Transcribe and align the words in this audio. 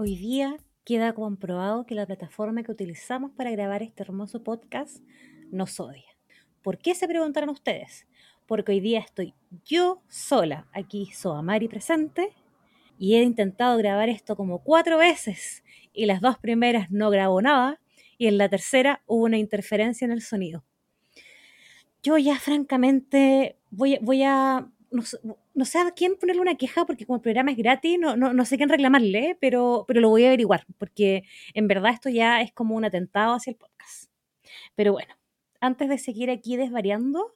Hoy 0.00 0.14
día 0.14 0.56
queda 0.84 1.12
comprobado 1.12 1.84
que 1.84 1.96
la 1.96 2.06
plataforma 2.06 2.62
que 2.62 2.70
utilizamos 2.70 3.32
para 3.32 3.50
grabar 3.50 3.82
este 3.82 4.04
hermoso 4.04 4.44
podcast 4.44 4.98
nos 5.50 5.80
odia. 5.80 6.06
¿Por 6.62 6.78
qué 6.78 6.94
se 6.94 7.08
preguntaron 7.08 7.48
ustedes? 7.48 8.06
Porque 8.46 8.70
hoy 8.70 8.78
día 8.78 9.00
estoy 9.00 9.34
yo 9.64 10.00
sola 10.06 10.68
aquí, 10.72 11.06
Soamari 11.06 11.66
presente, 11.66 12.32
y 12.96 13.16
he 13.16 13.24
intentado 13.24 13.76
grabar 13.76 14.08
esto 14.08 14.36
como 14.36 14.62
cuatro 14.62 14.98
veces 14.98 15.64
y 15.92 16.06
las 16.06 16.20
dos 16.20 16.38
primeras 16.38 16.92
no 16.92 17.10
grabó 17.10 17.42
nada 17.42 17.80
y 18.18 18.28
en 18.28 18.38
la 18.38 18.48
tercera 18.48 19.02
hubo 19.08 19.24
una 19.24 19.38
interferencia 19.38 20.04
en 20.04 20.12
el 20.12 20.22
sonido. 20.22 20.62
Yo 22.04 22.18
ya 22.18 22.38
francamente 22.38 23.58
voy, 23.72 24.22
a 24.22 24.68
a 25.62 25.90
quién 25.94 26.16
ponerle 26.16 26.42
una 26.42 26.56
queja 26.56 26.84
porque 26.86 27.06
como 27.06 27.16
el 27.16 27.22
programa 27.22 27.50
es 27.50 27.56
gratis, 27.56 27.98
no, 27.98 28.16
no, 28.16 28.32
no 28.32 28.44
sé 28.44 28.56
quién 28.56 28.68
reclamarle, 28.68 29.36
pero, 29.40 29.84
pero 29.88 30.00
lo 30.00 30.08
voy 30.08 30.24
a 30.24 30.28
averiguar 30.28 30.64
porque 30.78 31.24
en 31.54 31.68
verdad 31.68 31.92
esto 31.92 32.08
ya 32.08 32.40
es 32.42 32.52
como 32.52 32.76
un 32.76 32.84
atentado 32.84 33.34
hacia 33.34 33.52
el 33.52 33.56
podcast. 33.56 34.10
Pero 34.74 34.92
bueno, 34.92 35.14
antes 35.60 35.88
de 35.88 35.98
seguir 35.98 36.30
aquí 36.30 36.56
desvariando, 36.56 37.34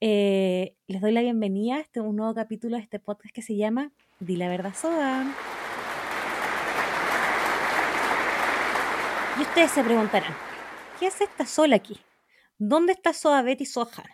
eh, 0.00 0.76
les 0.86 1.00
doy 1.00 1.12
la 1.12 1.22
bienvenida 1.22 1.76
a 1.76 1.80
este, 1.80 2.00
un 2.00 2.16
nuevo 2.16 2.34
capítulo 2.34 2.76
de 2.76 2.82
este 2.82 2.98
podcast 3.00 3.34
que 3.34 3.42
se 3.42 3.56
llama 3.56 3.92
Di 4.20 4.36
la 4.36 4.48
verdad 4.48 4.74
soda. 4.74 5.24
Y 9.38 9.42
ustedes 9.42 9.70
se 9.70 9.82
preguntarán, 9.82 10.34
¿qué 10.98 11.06
hace 11.06 11.24
esta 11.24 11.46
sola 11.46 11.76
aquí? 11.76 11.98
¿Dónde 12.58 12.92
está 12.92 13.12
Soda 13.12 13.42
Betty 13.42 13.64
Soja? 13.64 14.04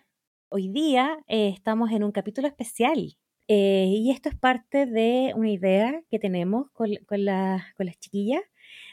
Hoy 0.48 0.68
día 0.68 1.18
eh, 1.26 1.48
estamos 1.48 1.90
en 1.90 2.04
un 2.04 2.12
capítulo 2.12 2.46
especial 2.46 3.16
eh, 3.48 3.86
y 3.88 4.10
esto 4.10 4.28
es 4.28 4.34
parte 4.34 4.86
de 4.86 5.32
una 5.36 5.50
idea 5.50 6.02
que 6.10 6.18
tenemos 6.18 6.70
con, 6.72 6.90
las 7.18 7.98
chiquillas 8.00 8.42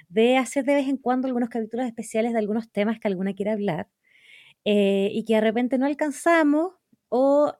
de 0.09 0.37
hacer 0.37 0.63
de 0.63 0.75
vez 0.75 0.87
en 0.87 0.97
cuando 0.97 1.27
algunos 1.27 1.49
capítulos 1.49 1.85
especiales 1.85 2.33
de 2.33 2.39
algunos 2.39 2.71
temas 2.71 2.99
que 2.99 3.07
alguna 3.07 3.33
quiera 3.33 3.53
hablar 3.53 3.87
eh, 4.65 5.09
y 5.11 5.25
que 5.25 5.35
de 5.35 5.41
repente 5.41 5.77
no 5.77 5.85
alcanzamos 5.85 6.73
o 7.09 7.53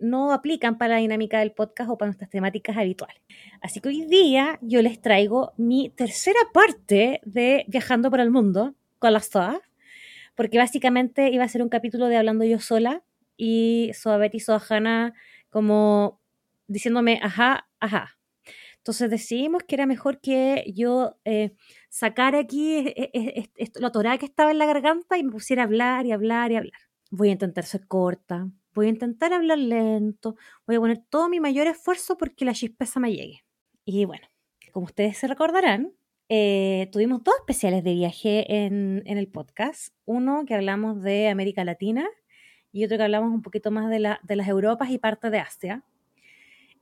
no 0.00 0.32
aplican 0.32 0.76
para 0.76 0.94
la 0.94 1.00
dinámica 1.00 1.38
del 1.38 1.52
podcast 1.52 1.88
o 1.88 1.96
para 1.96 2.08
nuestras 2.08 2.28
temáticas 2.28 2.76
habituales. 2.76 3.22
Así 3.62 3.80
que 3.80 3.88
hoy 3.88 4.04
día 4.04 4.58
yo 4.60 4.82
les 4.82 5.00
traigo 5.00 5.52
mi 5.56 5.88
tercera 5.88 6.38
parte 6.52 7.20
de 7.24 7.64
Viajando 7.68 8.10
por 8.10 8.20
el 8.20 8.30
Mundo 8.30 8.74
con 8.98 9.14
las 9.14 9.30
todas, 9.30 9.58
porque 10.34 10.58
básicamente 10.58 11.30
iba 11.30 11.44
a 11.44 11.48
ser 11.48 11.62
un 11.62 11.70
capítulo 11.70 12.08
de 12.08 12.18
Hablando 12.18 12.44
yo 12.44 12.58
sola, 12.58 13.02
y 13.36 13.90
Soabet 13.94 14.34
y 14.34 14.40
Soahana 14.40 15.14
como 15.54 16.20
diciéndome, 16.66 17.20
ajá, 17.22 17.68
ajá. 17.78 18.18
Entonces 18.78 19.08
decidimos 19.08 19.62
que 19.62 19.76
era 19.76 19.86
mejor 19.86 20.20
que 20.20 20.64
yo 20.74 21.16
eh, 21.24 21.54
sacara 21.88 22.40
aquí 22.40 22.78
e, 22.78 23.10
e, 23.14 23.50
e, 23.56 23.70
la 23.76 23.92
torada 23.92 24.18
que 24.18 24.26
estaba 24.26 24.50
en 24.50 24.58
la 24.58 24.66
garganta 24.66 25.16
y 25.16 25.22
me 25.22 25.30
pusiera 25.30 25.62
a 25.62 25.66
hablar 25.66 26.06
y 26.06 26.10
hablar 26.10 26.50
y 26.50 26.56
hablar. 26.56 26.80
Voy 27.12 27.28
a 27.28 27.32
intentar 27.32 27.64
ser 27.66 27.86
corta, 27.86 28.50
voy 28.74 28.86
a 28.86 28.88
intentar 28.88 29.32
hablar 29.32 29.58
lento, 29.58 30.34
voy 30.66 30.74
a 30.74 30.80
poner 30.80 30.98
todo 31.08 31.28
mi 31.28 31.38
mayor 31.38 31.68
esfuerzo 31.68 32.18
porque 32.18 32.44
la 32.44 32.52
chispeza 32.52 32.98
me 32.98 33.12
llegue. 33.12 33.44
Y 33.84 34.06
bueno, 34.06 34.26
como 34.72 34.86
ustedes 34.86 35.18
se 35.18 35.28
recordarán, 35.28 35.92
eh, 36.28 36.88
tuvimos 36.90 37.22
dos 37.22 37.36
especiales 37.38 37.84
de 37.84 37.94
viaje 37.94 38.64
en, 38.64 39.04
en 39.06 39.18
el 39.18 39.28
podcast. 39.28 39.94
Uno 40.04 40.46
que 40.46 40.54
hablamos 40.54 41.00
de 41.00 41.28
América 41.28 41.62
Latina 41.62 42.08
y 42.74 42.84
otro 42.84 42.96
que 42.96 43.04
hablamos 43.04 43.32
un 43.32 43.40
poquito 43.40 43.70
más 43.70 43.88
de, 43.88 44.00
la, 44.00 44.20
de 44.24 44.34
las 44.34 44.48
Europas 44.48 44.90
y 44.90 44.98
parte 44.98 45.30
de 45.30 45.38
Asia. 45.38 45.84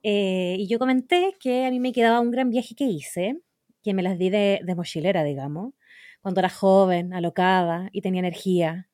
Eh, 0.03 0.57
y 0.59 0.67
yo 0.67 0.79
comenté 0.79 1.37
que 1.39 1.67
a 1.67 1.71
mí 1.71 1.81
me 1.81 1.93
quedaba 1.93 2.19
un 2.21 2.31
gran 2.31 2.49
viaje 2.49 2.75
que 2.75 2.85
hice, 2.85 3.43
que 3.83 3.93
me 3.93 4.03
las 4.03 4.19
di 4.19 4.31
de, 4.31 4.61
de 4.65 4.75
mochilera, 4.75 5.23
digamos, 5.23 5.75
cuando 6.23 6.41
era 6.41 6.49
joven, 6.49 7.13
alocada 7.13 7.91
y 7.93 8.01
tenía 8.01 8.21
energía 8.21 8.89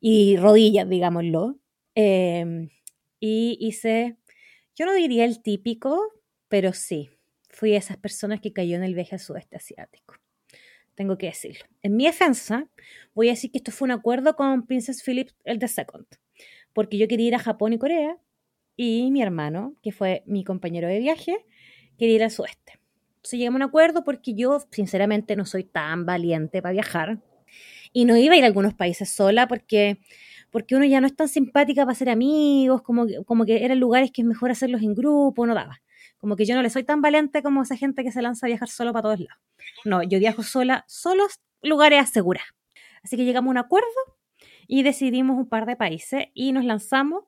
y 0.00 0.36
rodillas, 0.36 0.88
digámoslo. 0.88 1.58
Em, 1.96 2.70
y 3.18 3.58
hice, 3.60 4.16
yo 4.76 4.86
no 4.86 4.94
diría 4.94 5.24
el 5.24 5.42
típico, 5.42 6.00
pero 6.46 6.72
sí, 6.72 7.10
fui 7.48 7.74
a 7.74 7.78
esas 7.78 7.96
personas 7.96 8.40
que 8.40 8.52
cayó 8.52 8.76
en 8.76 8.84
el 8.84 8.94
viaje 8.94 9.16
al 9.16 9.20
sudeste 9.20 9.56
asiático 9.56 10.14
tengo 11.00 11.16
que 11.16 11.28
decirlo. 11.28 11.64
En 11.82 11.96
mi 11.96 12.04
defensa, 12.04 12.68
voy 13.14 13.28
a 13.28 13.30
decir 13.30 13.50
que 13.50 13.56
esto 13.56 13.72
fue 13.72 13.86
un 13.86 13.92
acuerdo 13.92 14.36
con 14.36 14.66
Princess 14.66 15.02
Philip 15.02 15.30
el 15.44 15.58
II, 15.58 16.04
porque 16.72 16.98
yo 16.98 17.08
quería 17.08 17.28
ir 17.28 17.34
a 17.34 17.38
Japón 17.38 17.72
y 17.72 17.78
Corea, 17.78 18.16
y 18.76 19.10
mi 19.10 19.22
hermano, 19.22 19.74
que 19.82 19.92
fue 19.92 20.22
mi 20.26 20.44
compañero 20.44 20.88
de 20.88 20.98
viaje, 20.98 21.44
quería 21.98 22.16
ir 22.16 22.22
al 22.22 22.30
sudeste. 22.30 22.78
Entonces 23.16 23.38
llegamos 23.38 23.60
a 23.60 23.64
un 23.64 23.68
acuerdo 23.68 24.04
porque 24.04 24.34
yo, 24.34 24.60
sinceramente, 24.70 25.36
no 25.36 25.44
soy 25.44 25.64
tan 25.64 26.06
valiente 26.06 26.62
para 26.62 26.72
viajar, 26.72 27.18
y 27.92 28.04
no 28.04 28.16
iba 28.16 28.34
a 28.34 28.38
ir 28.38 28.44
a 28.44 28.46
algunos 28.46 28.74
países 28.74 29.10
sola 29.10 29.48
porque 29.48 29.98
porque 30.50 30.74
uno 30.74 30.84
ya 30.84 31.00
no 31.00 31.06
es 31.06 31.14
tan 31.14 31.28
simpática 31.28 31.84
para 31.84 31.94
ser 31.94 32.10
amigos, 32.10 32.82
como, 32.82 33.06
como 33.24 33.44
que 33.44 33.64
eran 33.64 33.78
lugares 33.78 34.10
que 34.10 34.22
es 34.22 34.26
mejor 34.26 34.50
hacerlos 34.50 34.82
en 34.82 34.94
grupo, 34.94 35.46
no 35.46 35.54
daba. 35.54 35.80
Como 36.18 36.34
que 36.36 36.44
yo 36.44 36.54
no 36.54 36.62
le 36.62 36.70
soy 36.70 36.82
tan 36.82 37.00
valiente 37.00 37.42
como 37.42 37.62
esa 37.62 37.76
gente 37.76 38.02
que 38.02 38.12
se 38.12 38.20
lanza 38.20 38.46
a 38.46 38.48
viajar 38.48 38.68
solo 38.68 38.92
para 38.92 39.04
todos 39.04 39.20
lados. 39.20 39.40
No, 39.84 40.02
yo 40.02 40.18
viajo 40.18 40.42
sola, 40.42 40.84
solos 40.88 41.40
lugares 41.62 42.00
asegurar. 42.00 42.42
Así 43.02 43.16
que 43.16 43.24
llegamos 43.24 43.48
a 43.48 43.52
un 43.52 43.58
acuerdo 43.58 43.88
y 44.72 44.84
decidimos 44.84 45.36
un 45.36 45.48
par 45.48 45.66
de 45.66 45.74
países 45.74 46.26
y 46.32 46.52
nos 46.52 46.64
lanzamos 46.64 47.24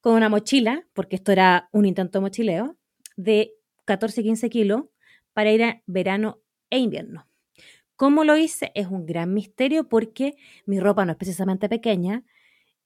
con 0.00 0.14
una 0.14 0.30
mochila, 0.30 0.88
porque 0.94 1.16
esto 1.16 1.30
era 1.30 1.68
un 1.70 1.84
intento 1.84 2.18
de 2.18 2.22
mochileo, 2.22 2.78
de 3.16 3.52
14-15 3.86 4.48
kilos 4.48 4.84
para 5.34 5.52
ir 5.52 5.62
a 5.62 5.82
verano 5.86 6.40
e 6.70 6.78
invierno. 6.78 7.28
¿Cómo 7.96 8.24
lo 8.24 8.38
hice? 8.38 8.72
Es 8.74 8.86
un 8.86 9.04
gran 9.04 9.34
misterio 9.34 9.90
porque 9.90 10.36
mi 10.64 10.80
ropa 10.80 11.04
no 11.04 11.12
es 11.12 11.18
precisamente 11.18 11.68
pequeña 11.68 12.24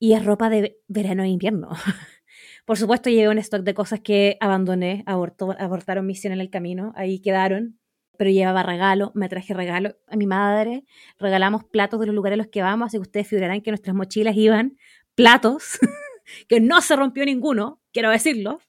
y 0.01 0.15
es 0.15 0.25
ropa 0.25 0.51
de 0.51 0.81
verano 0.89 1.23
e 1.23 1.29
invierno. 1.29 1.69
Por 2.67 2.79
supuesto, 2.79 3.11
llevé 3.11 3.29
un 3.29 3.39
stock 3.39 3.63
de 3.63 3.75
cosas 3.75 4.01
que 4.01 4.39
abandoné, 4.41 5.05
abortaron 5.07 6.05
misión 6.05 6.33
en 6.33 6.41
el 6.41 6.51
camino, 6.51 6.93
ahí 6.97 7.21
quedaron, 7.21 7.79
pero 8.21 8.31
llevaba 8.31 8.63
regalo, 8.63 9.13
me 9.15 9.31
traje 9.31 9.55
regalo 9.55 9.97
a 10.07 10.15
mi 10.15 10.27
madre, 10.27 10.85
regalamos 11.19 11.65
platos 11.65 11.99
de 12.01 12.05
los 12.05 12.15
lugares 12.15 12.35
a 12.35 12.43
los 12.43 12.49
que 12.49 12.61
vamos, 12.61 12.89
así 12.89 12.99
que 12.99 13.01
ustedes 13.01 13.27
figurarán 13.27 13.63
que 13.63 13.71
nuestras 13.71 13.97
mochilas 13.97 14.37
iban 14.37 14.77
platos, 15.15 15.79
que 16.47 16.61
no 16.61 16.83
se 16.83 16.97
rompió 16.97 17.25
ninguno, 17.25 17.81
quiero 17.95 18.11
decirlo, 18.11 18.61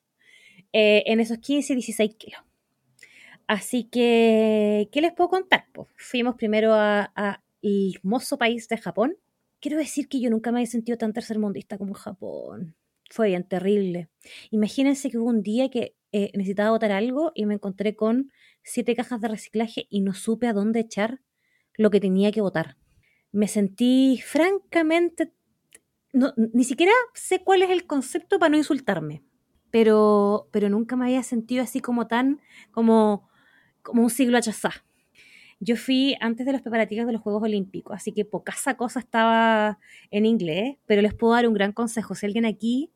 eh, 0.72 1.04
en 1.06 1.20
esos 1.20 1.40
15 1.40 1.74
y 1.74 1.76
16 1.76 2.16
kilos. 2.16 2.42
Así 3.46 3.90
que, 3.90 4.88
¿qué 4.90 5.02
les 5.02 5.12
puedo 5.12 5.30
contar? 5.30 5.66
Pues 5.74 5.90
fuimos 5.98 6.36
primero 6.36 6.74
al 6.74 7.42
hermoso 7.62 8.38
país 8.38 8.70
de 8.70 8.78
Japón. 8.78 9.18
Quiero 9.60 9.78
decir 9.78 10.08
que 10.08 10.22
yo 10.22 10.30
nunca 10.30 10.54
me 10.54 10.60
había 10.60 10.72
sentido 10.72 10.98
tan 10.98 11.12
tercermundista 11.12 11.78
como 11.78 11.94
Japón 11.94 12.78
fue 13.12 13.28
bien 13.28 13.44
terrible. 13.44 14.10
Imagínense 14.52 15.10
que 15.10 15.18
hubo 15.18 15.30
un 15.30 15.44
día 15.44 15.70
que 15.70 15.96
eh, 16.12 16.32
necesitaba 16.34 16.72
botar 16.72 16.92
algo 16.92 17.32
y 17.36 17.46
me 17.46 17.56
encontré 17.56 17.96
con 17.96 18.32
siete 18.64 18.96
cajas 18.96 19.22
de 19.22 19.28
reciclaje 19.28 19.88
y 19.90 20.02
no 20.02 20.14
supe 20.14 20.48
a 20.48 20.54
dónde 20.54 20.80
echar 20.82 21.22
lo 21.76 21.90
que 21.90 22.00
tenía 22.00 22.32
que 22.32 22.42
botar. 22.42 22.78
Me 23.32 23.48
sentí 23.48 24.22
francamente... 24.24 25.34
ni 26.54 26.64
siquiera 26.64 26.94
sé 27.14 27.44
cuál 27.44 27.62
es 27.62 27.70
el 27.70 27.86
concepto 27.86 28.40
para 28.40 28.50
no 28.50 28.58
insultarme, 28.58 29.24
pero, 29.72 30.50
pero 30.52 30.70
nunca 30.70 30.96
me 30.96 31.06
había 31.06 31.24
sentido 31.24 31.64
así 31.64 31.80
como 31.80 32.08
tan, 32.08 32.42
como, 32.72 33.30
como 33.82 34.04
un 34.04 34.10
siglo 34.10 34.38
achazá. 34.38 34.72
Yo 35.64 35.76
fui 35.76 36.16
antes 36.20 36.46
de 36.46 36.54
los 36.54 36.62
preparativos 36.62 37.06
de 37.06 37.14
los 37.14 37.22
Juegos 37.22 37.44
Olímpicos, 37.44 37.96
así 37.96 38.12
que 38.12 38.26
pocasa 38.26 38.76
cosa 38.78 39.00
estaba 39.00 39.78
en 40.10 40.26
inglés, 40.26 40.78
pero 40.88 41.04
les 41.04 41.14
puedo 41.14 41.34
dar 41.34 41.48
un 41.48 41.54
gran 41.54 41.72
consejo. 41.72 42.16
Si 42.16 42.26
alguien 42.26 42.46
aquí 42.46 42.92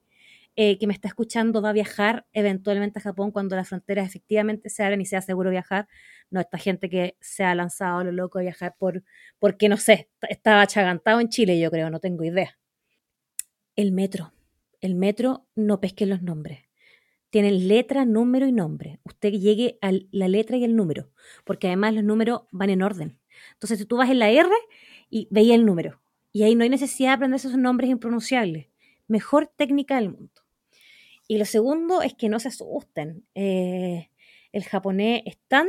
eh, 0.56 0.78
que 0.78 0.88
me 0.88 0.94
está 0.94 1.08
escuchando 1.10 1.62
va 1.62 1.70
a 1.70 1.74
viajar 1.74 2.26
eventualmente 2.32 3.00
a 3.00 3.02
Japón 3.02 3.32
cuando 3.32 3.56
las 3.56 3.68
fronteras 3.70 4.08
efectivamente 4.08 4.70
se 4.70 4.84
abran 4.84 5.02
y 5.02 5.06
sea 5.06 5.22
seguro 5.22 5.50
viajar. 5.50 5.88
No 6.30 6.40
esta 6.40 6.58
gente 6.58 6.90
que 6.90 7.18
se 7.20 7.44
ha 7.44 7.54
lanzado 7.56 8.00
a 8.00 8.04
lo 8.04 8.12
loco 8.12 8.40
a 8.40 8.42
viajar 8.42 8.76
por, 8.78 9.04
porque 9.40 9.70
no 9.70 9.78
sé, 9.78 10.10
estaba 10.30 10.62
achagantado 10.62 11.20
en 11.20 11.30
Chile, 11.30 11.60
yo 11.60 11.70
creo, 11.72 11.90
no 11.90 12.00
tengo 12.00 12.24
idea. 12.24 12.58
El 13.76 13.92
metro. 13.92 14.34
El 14.80 14.96
metro 14.96 15.48
no 15.56 15.82
pesque 15.82 16.06
los 16.06 16.22
nombres. 16.22 16.60
Tiene 17.30 17.52
letra, 17.52 18.06
número 18.06 18.48
y 18.48 18.54
nombre. 18.54 19.02
Usted 19.04 19.34
llegue 19.34 19.78
a 19.82 19.92
la 20.12 20.30
letra 20.30 20.56
y 20.56 20.64
el 20.64 20.76
número, 20.76 21.12
porque 21.44 21.68
además 21.68 21.94
los 21.94 22.04
números 22.06 22.44
van 22.52 22.70
en 22.70 22.82
orden. 22.82 23.20
Entonces, 23.54 23.80
si 23.80 23.86
tú 23.86 23.98
vas 23.98 24.10
en 24.10 24.20
la 24.20 24.30
R 24.30 24.50
y 25.10 25.28
veía 25.32 25.56
el 25.56 25.66
número, 25.66 26.02
y 26.32 26.44
ahí 26.44 26.56
no 26.56 26.64
hay 26.64 26.70
necesidad 26.70 27.10
de 27.10 27.16
aprender 27.16 27.36
esos 27.38 27.58
nombres 27.58 27.90
impronunciables. 27.90 28.68
Mejor 29.08 29.48
técnica 29.48 29.96
del 29.96 30.12
mundo. 30.12 30.45
Y 31.28 31.38
lo 31.38 31.46
segundo 31.46 32.02
es 32.02 32.14
que 32.14 32.30
no 32.30 32.40
se 32.40 32.50
asusten. 32.50 33.26
Eh, 33.34 34.10
el 34.52 34.64
japonés 34.64 35.24
es 35.26 35.38
tan, 35.48 35.68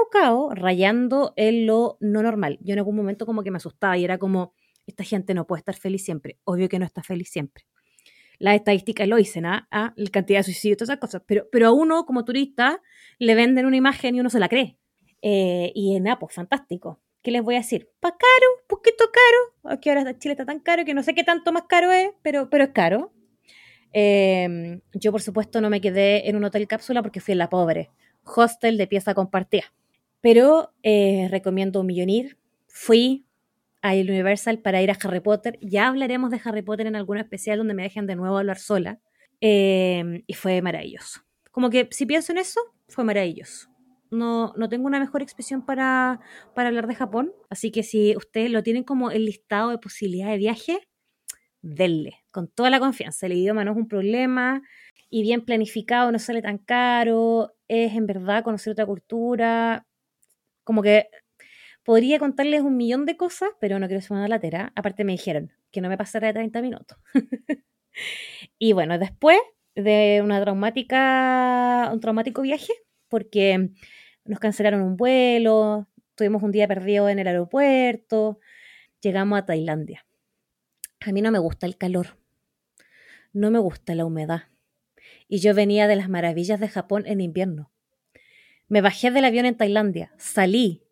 educado, 0.00 0.50
rayando 0.50 1.32
en 1.36 1.66
lo 1.66 1.96
no 2.00 2.22
normal. 2.22 2.58
Yo 2.60 2.74
en 2.74 2.78
algún 2.78 2.94
momento 2.94 3.26
como 3.26 3.42
que 3.42 3.50
me 3.50 3.56
asustaba 3.56 3.96
y 3.98 4.04
era 4.04 4.18
como, 4.18 4.54
esta 4.86 5.02
gente 5.02 5.34
no 5.34 5.46
puede 5.46 5.60
estar 5.60 5.74
feliz 5.74 6.04
siempre. 6.04 6.38
Obvio 6.44 6.68
que 6.68 6.78
no 6.78 6.84
está 6.84 7.02
feliz 7.02 7.30
siempre. 7.30 7.64
Las 8.38 8.54
estadísticas 8.54 9.08
lo 9.08 9.16
dicen, 9.16 9.46
¿ah? 9.46 9.66
¿Ah? 9.72 9.92
La 9.96 10.10
cantidad 10.10 10.38
de 10.38 10.44
suicidios, 10.44 10.78
todas 10.78 10.90
esas 10.90 11.00
cosas. 11.00 11.22
Pero, 11.26 11.48
pero 11.50 11.66
a 11.66 11.72
uno, 11.72 12.06
como 12.06 12.24
turista, 12.24 12.80
le 13.18 13.34
venden 13.34 13.66
una 13.66 13.76
imagen 13.76 14.14
y 14.14 14.20
uno 14.20 14.30
se 14.30 14.38
la 14.38 14.48
cree. 14.48 14.78
Eh, 15.22 15.72
y 15.74 15.96
en 15.96 16.06
Apo, 16.06 16.28
fantástico. 16.28 17.00
¿Qué 17.22 17.32
les 17.32 17.42
voy 17.42 17.56
a 17.56 17.58
decir? 17.58 17.90
Pa 17.98 18.10
caro, 18.10 18.46
poquito 18.68 19.04
caro. 19.12 19.74
Aquí 19.74 19.88
ahora 19.88 20.16
Chile 20.16 20.34
está 20.34 20.46
tan 20.46 20.60
caro 20.60 20.84
que 20.84 20.94
no 20.94 21.02
sé 21.02 21.14
qué 21.14 21.24
tanto 21.24 21.52
más 21.52 21.64
caro 21.64 21.90
es, 21.90 22.10
pero, 22.22 22.48
pero 22.48 22.64
es 22.64 22.70
caro. 22.70 23.12
Em, 23.92 24.80
yo, 24.92 25.12
por 25.12 25.22
supuesto, 25.22 25.60
no 25.60 25.70
me 25.70 25.80
quedé 25.80 26.28
en 26.28 26.36
un 26.36 26.44
hotel 26.44 26.66
cápsula 26.68 27.02
porque 27.02 27.20
fui 27.20 27.32
en 27.32 27.38
la 27.38 27.48
pobre. 27.48 27.90
Hostel 28.24 28.76
de 28.76 28.86
pieza 28.86 29.14
compartida. 29.14 29.64
Pero 30.20 30.72
eh, 30.82 31.28
recomiendo 31.30 31.82
millonir. 31.82 32.36
Fui 32.66 33.24
a 33.82 33.92
Universal 33.94 34.58
para 34.58 34.82
ir 34.82 34.90
a 34.90 34.98
Harry 35.02 35.20
Potter. 35.20 35.58
Ya 35.62 35.88
hablaremos 35.88 36.30
de 36.30 36.40
Harry 36.44 36.62
Potter 36.62 36.86
en 36.86 36.96
alguna 36.96 37.20
especial 37.20 37.58
donde 37.58 37.74
me 37.74 37.82
dejen 37.82 38.06
de 38.06 38.16
nuevo 38.16 38.36
hablar 38.36 38.58
sola. 38.58 39.00
Em, 39.40 40.24
y 40.26 40.34
fue 40.34 40.60
maravilloso. 40.62 41.20
Como 41.52 41.70
que 41.70 41.88
si 41.90 42.06
pienso 42.06 42.32
en 42.32 42.38
eso, 42.38 42.60
fue 42.88 43.04
maravilloso. 43.04 43.68
No, 44.10 44.52
no 44.56 44.68
tengo 44.68 44.86
una 44.86 45.00
mejor 45.00 45.22
expresión 45.22 45.64
para, 45.64 46.20
para 46.54 46.68
hablar 46.68 46.86
de 46.86 46.94
Japón. 46.94 47.32
Así 47.50 47.70
que 47.70 47.82
si 47.82 48.16
ustedes 48.16 48.50
lo 48.50 48.62
tienen 48.62 48.84
como 48.84 49.10
el 49.10 49.26
listado 49.26 49.70
de 49.70 49.78
posibilidades 49.78 50.34
de 50.34 50.38
viaje, 50.38 50.87
denle, 51.62 52.16
con 52.30 52.48
toda 52.48 52.70
la 52.70 52.80
confianza. 52.80 53.26
El 53.26 53.34
idioma 53.34 53.64
no 53.64 53.72
es 53.72 53.76
un 53.76 53.88
problema 53.88 54.62
y 55.10 55.22
bien 55.22 55.44
planificado, 55.44 56.12
no 56.12 56.18
sale 56.18 56.42
tan 56.42 56.58
caro, 56.58 57.54
es 57.68 57.94
en 57.94 58.06
verdad 58.06 58.44
conocer 58.44 58.72
otra 58.72 58.86
cultura. 58.86 59.86
Como 60.64 60.82
que 60.82 61.08
podría 61.84 62.18
contarles 62.18 62.62
un 62.62 62.76
millón 62.76 63.06
de 63.06 63.16
cosas, 63.16 63.50
pero 63.60 63.78
no 63.78 63.86
quiero 63.86 64.02
ser 64.02 64.16
una 64.16 64.28
latera. 64.28 64.72
Aparte 64.76 65.04
me 65.04 65.12
dijeron 65.12 65.52
que 65.70 65.80
no 65.80 65.88
me 65.88 65.98
pasara 65.98 66.28
de 66.28 66.34
30 66.34 66.62
minutos. 66.62 66.98
y 68.58 68.72
bueno, 68.72 68.98
después 68.98 69.38
de 69.74 70.20
una 70.22 70.40
traumática, 70.40 71.90
un 71.92 72.00
traumático 72.00 72.42
viaje, 72.42 72.72
porque 73.08 73.70
nos 74.24 74.38
cancelaron 74.40 74.82
un 74.82 74.96
vuelo, 74.96 75.88
tuvimos 76.14 76.42
un 76.42 76.52
día 76.52 76.68
perdido 76.68 77.08
en 77.08 77.18
el 77.20 77.28
aeropuerto, 77.28 78.40
llegamos 79.00 79.38
a 79.38 79.46
Tailandia. 79.46 80.07
A 81.00 81.12
mí 81.12 81.22
no 81.22 81.30
me 81.30 81.38
gusta 81.38 81.66
el 81.66 81.76
calor, 81.76 82.18
no 83.32 83.50
me 83.50 83.58
gusta 83.58 83.94
la 83.94 84.04
humedad. 84.04 84.44
Y 85.28 85.38
yo 85.38 85.54
venía 85.54 85.86
de 85.86 85.96
las 85.96 86.08
maravillas 86.08 86.58
de 86.58 86.68
Japón 86.68 87.04
en 87.06 87.20
invierno. 87.20 87.70
Me 88.68 88.80
bajé 88.80 89.10
del 89.10 89.24
avión 89.24 89.46
en 89.46 89.56
Tailandia, 89.56 90.12
salí, 90.18 90.82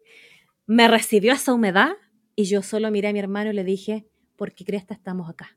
me 0.66 0.88
recibió 0.88 1.32
esa 1.32 1.52
humedad 1.52 1.92
y 2.34 2.44
yo 2.44 2.62
solo 2.62 2.90
miré 2.90 3.08
a 3.08 3.12
mi 3.12 3.18
hermano 3.18 3.50
y 3.50 3.54
le 3.54 3.64
dije, 3.64 4.06
¿por 4.36 4.52
qué 4.52 4.64
crees 4.64 4.84
que 4.84 4.94
estamos 4.94 5.28
acá? 5.28 5.56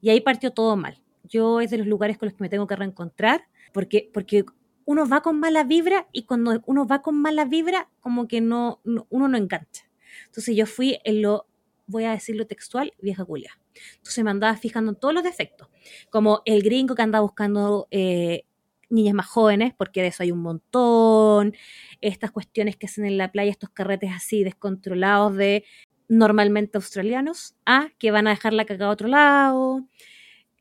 Y 0.00 0.10
ahí 0.10 0.20
partió 0.20 0.52
todo 0.52 0.76
mal. 0.76 1.02
Yo 1.24 1.60
es 1.60 1.70
de 1.70 1.78
los 1.78 1.86
lugares 1.86 2.18
con 2.18 2.28
los 2.28 2.34
que 2.34 2.42
me 2.42 2.48
tengo 2.48 2.66
que 2.66 2.76
reencontrar 2.76 3.48
porque, 3.72 4.10
porque 4.12 4.44
uno 4.84 5.06
va 5.08 5.22
con 5.22 5.38
mala 5.38 5.64
vibra 5.64 6.08
y 6.12 6.24
cuando 6.24 6.62
uno 6.66 6.86
va 6.86 7.02
con 7.02 7.20
mala 7.20 7.44
vibra 7.44 7.90
como 8.00 8.26
que 8.26 8.40
no, 8.40 8.80
uno 8.84 9.28
no 9.28 9.36
engancha. 9.36 9.84
Entonces 10.26 10.56
yo 10.56 10.66
fui 10.66 10.98
en 11.04 11.22
lo, 11.22 11.46
voy 11.86 12.04
a 12.04 12.12
decirlo 12.12 12.46
textual, 12.46 12.92
vieja 13.00 13.24
culia. 13.24 13.58
Entonces 13.96 14.24
me 14.24 14.30
andaba 14.30 14.56
fijando 14.56 14.92
en 14.92 14.96
todos 14.96 15.14
los 15.14 15.22
defectos, 15.22 15.68
como 16.10 16.42
el 16.44 16.62
gringo 16.62 16.94
que 16.94 17.02
anda 17.02 17.20
buscando 17.20 17.88
eh, 17.90 18.44
niñas 18.90 19.14
más 19.14 19.26
jóvenes, 19.26 19.74
porque 19.76 20.02
de 20.02 20.08
eso 20.08 20.22
hay 20.22 20.32
un 20.32 20.40
montón, 20.40 21.54
estas 22.00 22.30
cuestiones 22.30 22.76
que 22.76 22.86
hacen 22.86 23.04
en 23.04 23.18
la 23.18 23.30
playa, 23.32 23.50
estos 23.50 23.70
carretes 23.70 24.10
así 24.14 24.44
descontrolados 24.44 25.36
de 25.36 25.64
normalmente 26.08 26.78
australianos, 26.78 27.56
a 27.66 27.88
que 27.98 28.10
van 28.10 28.26
a 28.26 28.30
dejar 28.30 28.52
la 28.54 28.64
caca 28.64 28.86
a 28.86 28.90
otro 28.90 29.08
lado, 29.08 29.86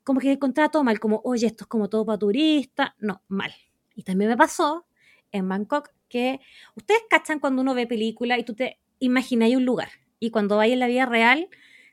como 0.04 0.20
que 0.20 0.31
encontraba 0.31 0.70
todo 0.70 0.84
mal, 0.84 1.00
como, 1.00 1.22
oye, 1.24 1.48
esto 1.48 1.63
es 1.63 1.68
como 1.68 1.90
todo 1.90 2.06
para 2.06 2.18
turista, 2.18 2.96
no, 3.00 3.22
mal. 3.28 3.54
Y 3.96 4.04
también 4.04 4.30
me 4.30 4.38
pasó 4.38 4.86
en 5.31 5.48
Bangkok 5.48 5.90
que 6.10 6.40
ustedes 6.75 7.02
cachan 7.10 7.40
cuando 7.40 7.62
uno 7.62 7.74
ve 7.74 7.88
película 7.88 8.38
y 8.38 8.44
tú 8.44 8.54
te 8.56 8.80
imagináis 9.00 9.56
un 9.56 9.66
lugar, 9.66 9.90
y 10.20 10.31
cuando 10.31 10.58
vais 10.58 10.74
en 10.74 10.80
la 10.80 10.88
vida 10.88 11.06
real, 11.06 11.48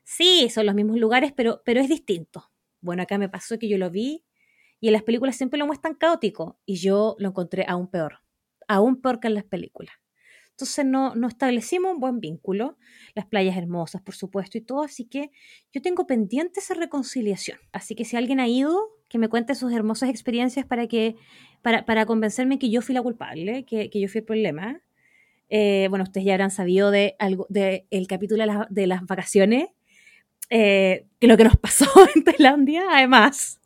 Sí, 0.05 0.49
son 0.51 0.67
los 0.67 0.75
mismos 0.75 0.99
lugares, 0.99 1.33
pero, 1.33 1.63
pero 1.65 1.81
es 1.81 1.89
distinto. 1.89 2.51
Bueno, 2.81 3.03
acá 3.03 3.19
me 3.19 3.29
pasó 3.29 3.59
que 3.59 3.69
yo 3.69 3.79
lo 3.79 3.91
vi 3.91 4.25
y 4.81 4.89
en 4.89 4.93
las 4.93 5.03
películas 5.03 5.37
siempre 5.37 5.59
lo 5.59 5.67
muestran 5.67 5.95
caótico 5.95 6.61
y 6.67 6.77
yo 6.77 7.17
lo 7.19 7.29
encontré 7.29 7.65
aún 7.67 7.89
peor, 7.89 8.21
aún 8.69 9.01
peor 9.01 9.19
que 9.19 9.29
en 9.29 9.35
las 9.35 9.45
películas. 9.45 9.95
Entonces 10.51 10.87
no, 10.87 11.17
no 11.17 11.27
establecimos 11.27 11.95
un 11.95 12.01
buen 12.01 12.21
vínculo, 12.21 12.77
las 13.15 13.27
playas 13.27 13.57
hermosas, 13.57 14.03
por 14.03 14.15
supuesto, 14.15 14.57
y 14.57 14.61
todo, 14.61 14.83
así 14.83 15.05
que 15.05 15.33
yo 15.73 15.83
tengo 15.83 16.07
pendiente 16.07 16.61
esa 16.61 16.75
reconciliación. 16.75 17.59
Así 17.73 17.97
que 17.97 18.05
si 18.05 18.17
alguien 18.17 18.39
ha 18.39 18.47
ido, 18.47 18.95
que 19.09 19.19
me 19.19 19.29
cuente 19.29 19.57
sus 19.57 19.73
hermosas 19.73 20.11
experiencias 20.11 20.65
para, 20.65 20.87
que, 20.87 21.17
para, 21.61 21.85
para 21.87 22.07
convencerme 22.07 22.61
que 22.61 22.71
yo 22.71 22.83
fui 22.83 22.95
la 22.95 23.03
culpable, 23.03 23.65
que, 23.65 23.91
que 23.91 24.01
yo 24.01 24.07
fui 24.07 24.21
el 24.21 24.25
problema. 24.25 24.81
Eh, 25.49 25.89
bueno, 25.91 26.05
ustedes 26.05 26.25
ya 26.25 26.35
habrán 26.35 26.53
sabido 26.53 26.93
de 26.93 27.17
algo 27.19 27.47
del 27.49 27.87
el 27.91 28.07
capítulo 28.07 28.45
de, 28.45 28.67
de 28.71 28.87
las 28.87 29.05
vacaciones, 29.07 29.69
eh, 30.51 31.07
que 31.21 31.27
lo 31.27 31.37
que 31.37 31.45
nos 31.45 31.57
pasó 31.57 31.87
en 32.15 32.25
Tailandia, 32.25 32.85
además. 32.91 33.61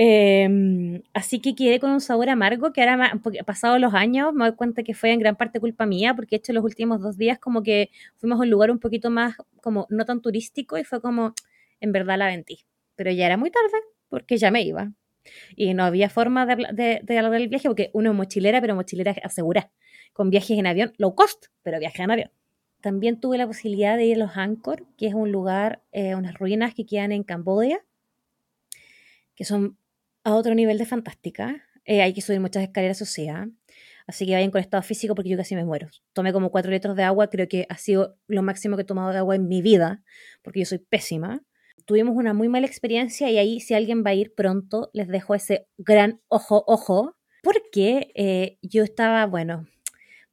Em, 0.00 1.02
así 1.12 1.40
que 1.40 1.56
quedé 1.56 1.80
con 1.80 1.90
un 1.90 2.00
sabor 2.00 2.28
amargo 2.28 2.72
que 2.72 2.82
ahora, 2.82 3.20
pasado 3.44 3.78
los 3.80 3.94
años, 3.94 4.32
me 4.32 4.44
doy 4.44 4.54
cuenta 4.54 4.84
que 4.84 4.94
fue 4.94 5.12
en 5.12 5.18
gran 5.18 5.36
parte 5.36 5.58
culpa 5.58 5.86
mía, 5.86 6.14
porque 6.14 6.36
he 6.36 6.38
hecho 6.38 6.52
los 6.52 6.62
últimos 6.64 7.00
dos 7.00 7.16
días 7.18 7.38
como 7.40 7.64
que 7.64 7.90
fuimos 8.16 8.38
a 8.38 8.42
un 8.42 8.50
lugar 8.50 8.70
un 8.70 8.78
poquito 8.78 9.10
más, 9.10 9.34
como 9.60 9.86
no 9.90 10.04
tan 10.04 10.22
turístico, 10.22 10.78
y 10.78 10.84
fue 10.84 11.00
como, 11.00 11.34
en 11.80 11.92
verdad 11.92 12.16
la 12.18 12.26
vendí. 12.26 12.60
Pero 12.94 13.10
ya 13.10 13.26
era 13.26 13.36
muy 13.36 13.50
tarde, 13.50 13.78
porque 14.08 14.36
ya 14.36 14.50
me 14.52 14.62
iba. 14.62 14.92
Y 15.56 15.74
no 15.74 15.84
había 15.84 16.10
forma 16.10 16.46
de, 16.46 16.56
de, 16.72 17.00
de 17.02 17.18
hablar 17.18 17.32
del 17.32 17.48
viaje, 17.48 17.68
porque 17.68 17.90
uno 17.92 18.10
es 18.10 18.16
mochilera, 18.16 18.60
pero 18.60 18.76
mochilera 18.76 19.14
asegura, 19.24 19.72
con 20.12 20.30
viajes 20.30 20.58
en 20.58 20.66
avión, 20.66 20.92
low 20.98 21.14
cost, 21.16 21.46
pero 21.62 21.80
viaje 21.80 22.02
en 22.02 22.10
avión. 22.12 22.30
También 22.80 23.18
tuve 23.18 23.38
la 23.38 23.46
posibilidad 23.46 23.96
de 23.96 24.06
ir 24.06 24.16
a 24.16 24.18
los 24.18 24.36
Angkor, 24.36 24.86
que 24.96 25.08
es 25.08 25.14
un 25.14 25.32
lugar, 25.32 25.82
eh, 25.92 26.14
unas 26.14 26.34
ruinas 26.34 26.74
que 26.74 26.86
quedan 26.86 27.12
en 27.12 27.24
Camboya, 27.24 27.84
que 29.34 29.44
son 29.44 29.76
a 30.24 30.34
otro 30.34 30.54
nivel 30.54 30.78
de 30.78 30.86
fantástica. 30.86 31.64
Eh, 31.84 32.02
hay 32.02 32.12
que 32.12 32.20
subir 32.20 32.40
muchas 32.40 32.62
escaleras, 32.62 33.02
o 33.02 33.06
sea. 33.06 33.48
Así 34.06 34.26
que 34.26 34.32
vayan 34.32 34.50
con 34.50 34.60
estado 34.60 34.82
físico 34.82 35.14
porque 35.14 35.28
yo 35.28 35.36
casi 35.36 35.54
me 35.54 35.64
muero. 35.64 35.88
Tomé 36.12 36.32
como 36.32 36.50
cuatro 36.50 36.70
litros 36.70 36.96
de 36.96 37.02
agua, 37.02 37.28
creo 37.28 37.46
que 37.46 37.66
ha 37.68 37.76
sido 37.76 38.16
lo 38.26 38.42
máximo 38.42 38.76
que 38.76 38.82
he 38.82 38.86
tomado 38.86 39.12
de 39.12 39.18
agua 39.18 39.36
en 39.36 39.48
mi 39.48 39.60
vida, 39.60 40.02
porque 40.42 40.60
yo 40.60 40.66
soy 40.66 40.78
pésima. 40.78 41.42
Tuvimos 41.84 42.16
una 42.16 42.32
muy 42.32 42.48
mala 42.48 42.66
experiencia 42.66 43.30
y 43.30 43.38
ahí 43.38 43.60
si 43.60 43.74
alguien 43.74 44.04
va 44.04 44.10
a 44.10 44.14
ir 44.14 44.34
pronto, 44.34 44.90
les 44.92 45.08
dejo 45.08 45.34
ese 45.34 45.66
gran 45.76 46.20
ojo, 46.28 46.64
ojo, 46.66 47.16
porque 47.42 48.12
eh, 48.14 48.58
yo 48.62 48.82
estaba, 48.82 49.26
bueno, 49.26 49.66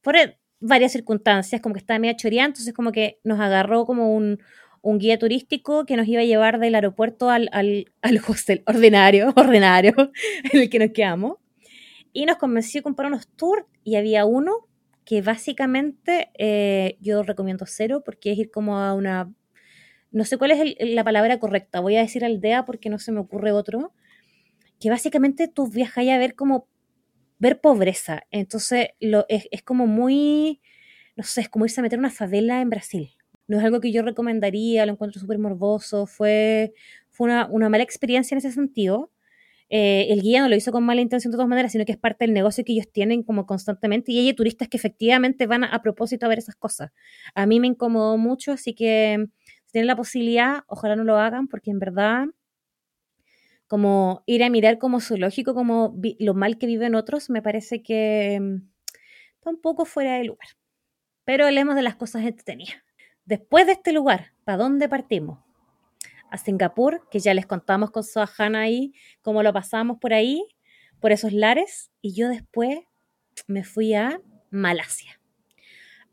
por, 0.01 0.15
varias 0.59 0.91
circunstancias, 0.91 1.61
como 1.61 1.73
que 1.73 1.79
estaba 1.79 1.99
medio 1.99 2.15
choreada, 2.17 2.47
entonces 2.47 2.73
como 2.73 2.91
que 2.91 3.19
nos 3.23 3.39
agarró 3.39 3.85
como 3.85 4.13
un, 4.13 4.39
guía 4.83 5.17
turístico 5.17 5.85
que 5.85 5.97
nos 5.97 6.07
iba 6.07 6.21
a 6.21 6.25
llevar 6.25 6.59
del 6.59 6.75
aeropuerto 6.75 7.31
al, 7.31 7.49
al, 7.51 8.21
hostel 8.27 8.63
ordinario, 8.67 9.33
ordinario, 9.35 9.93
en 10.53 10.61
el 10.61 10.69
que 10.69 10.79
nos 10.79 10.91
quedamos. 10.91 11.37
Y 12.13 12.25
nos 12.25 12.37
convenció 12.37 12.79
de 12.79 12.83
comprar 12.83 13.07
unos 13.07 13.27
tours 13.27 13.65
y 13.83 13.95
había 13.95 14.25
uno 14.25 14.67
que 15.05 15.21
básicamente 15.21 16.29
eh, 16.37 16.97
yo 16.99 17.23
recomiendo 17.23 17.65
cero 17.67 18.03
porque 18.05 18.31
es 18.31 18.37
ir 18.37 18.51
como 18.51 18.79
a 18.79 18.93
una... 18.93 19.31
No 20.11 20.23
sé 20.23 20.37
cuál 20.37 20.51
es 20.51 20.75
la 20.79 21.03
palabra 21.03 21.39
correcta, 21.39 21.81
voy 21.81 21.97
a 21.97 22.01
decir 22.01 22.23
aldea 22.23 22.63
porque 22.63 22.89
no 22.89 22.99
se 22.99 23.11
me 23.11 23.19
ocurre 23.19 23.51
otro, 23.51 23.91
que 24.79 24.89
básicamente 24.89 25.47
tú 25.47 25.67
viajas 25.67 26.07
a 26.07 26.17
ver 26.17 26.35
como 26.35 26.67
ver 27.45 27.61
pobreza. 27.61 28.23
Entonces 28.31 28.89
lo, 28.99 29.25
es, 29.29 29.47
es, 29.51 29.61
como 29.61 29.87
muy, 29.87 30.61
no 31.15 31.23
sé, 31.23 31.41
es 31.41 31.49
como 31.49 31.65
irse 31.65 31.79
a 31.79 31.83
meter 31.83 31.99
una 31.99 32.09
favela 32.09 32.61
en 32.61 32.69
Brasil. 32.69 33.11
No 33.47 33.59
es 33.59 33.63
algo 33.63 33.79
que 33.79 33.91
yo 33.91 34.01
recomendaría, 34.01 34.85
lo 34.85 34.93
encuentro 34.93 35.21
súper 35.21 35.37
morboso, 35.37 36.07
fue, 36.07 36.73
fue 37.11 37.25
una, 37.25 37.47
una, 37.47 37.69
mala 37.69 37.83
experiencia 37.83 38.33
en 38.33 38.39
ese 38.39 38.51
sentido. 38.51 39.11
Eh, 39.69 40.07
el 40.09 40.21
guía 40.21 40.41
no 40.41 40.49
lo 40.49 40.55
hizo 40.55 40.71
con 40.71 40.83
mala 40.83 41.01
intención 41.01 41.31
de 41.31 41.37
todas 41.37 41.49
maneras, 41.49 41.71
sino 41.71 41.85
que 41.85 41.91
es 41.91 41.97
parte 41.97 42.25
del 42.25 42.33
negocio 42.33 42.63
que 42.63 42.73
ellos 42.73 42.91
tienen 42.91 43.23
como 43.23 43.45
constantemente 43.45 44.11
y 44.11 44.19
hay 44.19 44.33
turistas 44.33 44.67
que 44.67 44.77
efectivamente 44.77 45.47
van 45.47 45.63
a, 45.63 45.67
a 45.67 45.81
propósito 45.81 46.25
a 46.25 46.29
ver 46.29 46.39
esas 46.39 46.55
cosas. 46.55 46.91
A 47.35 47.45
mí 47.45 47.59
me 47.59 47.67
incomodó 47.67 48.17
mucho, 48.17 48.53
así 48.53 48.73
que 48.73 49.27
si 49.65 49.71
tienen 49.71 49.87
la 49.87 49.95
posibilidad, 49.95 50.63
ojalá 50.67 50.95
no 50.95 51.03
lo 51.03 51.17
hagan, 51.17 51.47
porque 51.47 51.71
en 51.71 51.79
verdad 51.79 52.25
como 53.67 54.23
ir 54.25 54.43
a 54.43 54.49
mirar 54.49 54.77
como 54.77 54.99
zoológico, 54.99 55.53
como 55.53 55.95
lo 56.19 56.33
mal 56.33 56.57
que 56.57 56.67
viven 56.67 56.95
otros, 56.95 57.29
me 57.29 57.41
parece 57.41 57.81
que 57.81 58.39
mm, 58.39 58.55
está 59.35 59.49
un 59.49 59.61
poco 59.61 59.85
fuera 59.85 60.17
de 60.17 60.25
lugar. 60.25 60.47
Pero 61.23 61.45
hablemos 61.45 61.75
de 61.75 61.81
las 61.81 61.95
cosas 61.95 62.23
entretenidas. 62.23 62.77
Después 63.25 63.65
de 63.65 63.73
este 63.73 63.91
lugar, 63.91 64.33
¿para 64.43 64.59
dónde 64.59 64.87
partimos? 64.87 65.39
A 66.29 66.37
Singapur, 66.37 67.07
que 67.09 67.19
ya 67.19 67.33
les 67.33 67.47
contamos 67.47 67.89
con 67.89 68.03
Sohana 68.03 68.61
ahí, 68.61 68.93
cómo 69.21 69.41
lo 69.41 69.51
pasamos 69.51 69.97
por 69.99 70.13
ahí, 70.13 70.45
por 70.99 71.11
esos 71.11 71.33
lares, 71.33 71.91
y 72.01 72.13
yo 72.13 72.29
después 72.29 72.79
me 73.47 73.63
fui 73.63 73.93
a 73.95 74.21
Malasia, 74.51 75.19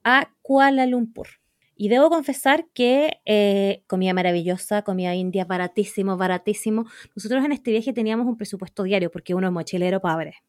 a 0.04 0.32
Kuala 0.42 0.86
Lumpur. 0.86 1.41
Y 1.82 1.88
debo 1.88 2.10
confesar 2.10 2.68
que 2.74 3.20
eh, 3.24 3.82
comida 3.88 4.14
maravillosa, 4.14 4.82
comida 4.82 5.16
india 5.16 5.44
baratísimo, 5.46 6.16
baratísimo. 6.16 6.84
Nosotros 7.16 7.44
en 7.44 7.50
este 7.50 7.72
viaje 7.72 7.92
teníamos 7.92 8.28
un 8.28 8.36
presupuesto 8.36 8.84
diario 8.84 9.10
porque 9.10 9.34
uno 9.34 9.48
es 9.48 9.52
mochilero 9.52 10.00
pobre. 10.00 10.44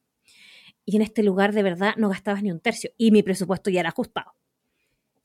y 0.86 0.96
en 0.96 1.02
este 1.02 1.24
lugar 1.24 1.52
de 1.52 1.64
verdad 1.64 1.96
no 1.98 2.10
gastabas 2.10 2.44
ni 2.44 2.52
un 2.52 2.60
tercio 2.60 2.92
y 3.00 3.10
mi 3.10 3.24
presupuesto 3.24 3.72
ya 3.72 3.80
era 3.80 3.90
ajustado. 3.90 4.36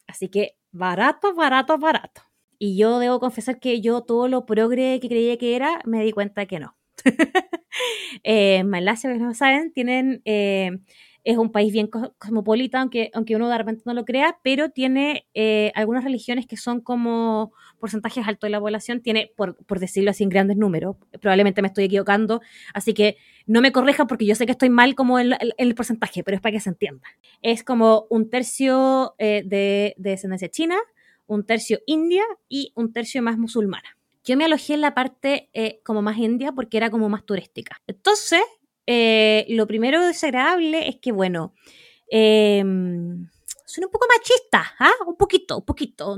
Así 0.07 0.31
que 0.31 0.57
barato, 0.73 1.35
barato, 1.35 1.77
barato. 1.77 2.23
Y 2.59 2.79
yo 2.79 2.99
debo 3.01 3.21
confesar 3.21 3.61
que 3.61 3.83
yo 3.83 4.01
todo 4.01 4.29
lo 4.29 4.47
progre 4.47 5.01
que 5.01 5.09
creía 5.09 5.37
que 5.37 5.57
era, 5.57 5.79
me 5.85 6.03
di 6.03 6.13
cuenta 6.13 6.47
que 6.47 6.59
no. 6.59 6.75
eh, 8.25 8.65
Malasia, 8.65 9.13
que 9.13 9.19
no 9.19 9.35
saben, 9.35 9.75
tienen 9.75 10.23
eh, 10.25 10.71
es 11.29 11.37
un 11.37 11.53
país 11.53 11.75
bien 11.75 11.89
cosmopolita, 11.89 12.81
aunque, 12.81 13.11
aunque 13.13 13.37
uno 13.37 13.51
de 13.51 13.59
repente 13.59 13.83
no 13.85 13.93
lo 13.93 14.07
crea, 14.07 14.39
pero 14.43 14.71
tiene 14.71 15.27
eh, 15.35 15.73
algunas 15.75 16.03
religiones 16.03 16.47
que 16.47 16.57
son 16.57 16.81
como 16.81 17.53
porcentajes 17.79 18.27
altos 18.27 18.49
de 18.49 18.53
la 18.53 18.61
población, 18.61 19.03
tiene, 19.03 19.31
por, 19.37 19.55
decirlo 19.79 20.11
así, 20.11 20.25
grandes 20.25 20.57
números. 20.57 20.97
Probablemente 21.21 21.61
me 21.61 21.69
estoy 21.69 21.85
equivocando, 21.85 22.41
así 22.73 22.95
que 22.95 23.19
no 23.45 23.61
me 23.61 23.73
corrijan 23.73 24.07
porque 24.07 24.25
yo 24.25 24.35
sé 24.35 24.47
que 24.47 24.53
estoy 24.53 24.71
mal 24.71 24.95
como 24.95 25.19
en, 25.19 25.35
el 25.59 25.75
porcentaje, 25.75 26.25
pero 26.25 26.35
es 26.35 26.41
para 26.41 26.53
que 26.53 26.61
se 26.61 26.71
entienda. 26.71 27.07
Es 27.43 27.63
como 27.63 28.07
un 28.09 28.31
tercio 28.31 29.15
eh, 29.19 29.43
de, 29.45 29.95
descendencia 29.99 30.49
china, 30.49 30.79
un 31.27 31.45
tercio 31.45 31.81
india 31.85 32.25
y 32.49 32.73
un 32.75 32.91
tercio 32.91 33.21
más 33.23 33.37
musulmana. 33.37 33.99
Yo 34.25 34.39
me 34.39 34.47
alojé 34.47 34.73
en 34.73 34.81
la 34.81 34.95
parte 34.95 35.51
eh, 35.53 35.83
como 35.85 36.01
más 36.01 36.17
india 36.17 36.53
porque 36.53 36.79
era 36.79 36.89
como 36.89 37.11
más 37.11 37.27
turística. 37.27 37.83
Entonces, 37.87 38.41
eh, 38.91 39.45
lo 39.51 39.67
primero 39.67 40.07
desagradable 40.07 40.89
es 40.89 40.97
que, 40.97 41.13
bueno, 41.13 41.53
eh, 42.11 42.63
un 42.65 43.29
poco 43.93 44.07
machistas, 44.09 44.67
¿ah? 44.79 44.93
Un 45.07 45.17
poquito, 45.17 45.59
un 45.59 45.65
poquito. 45.67 46.17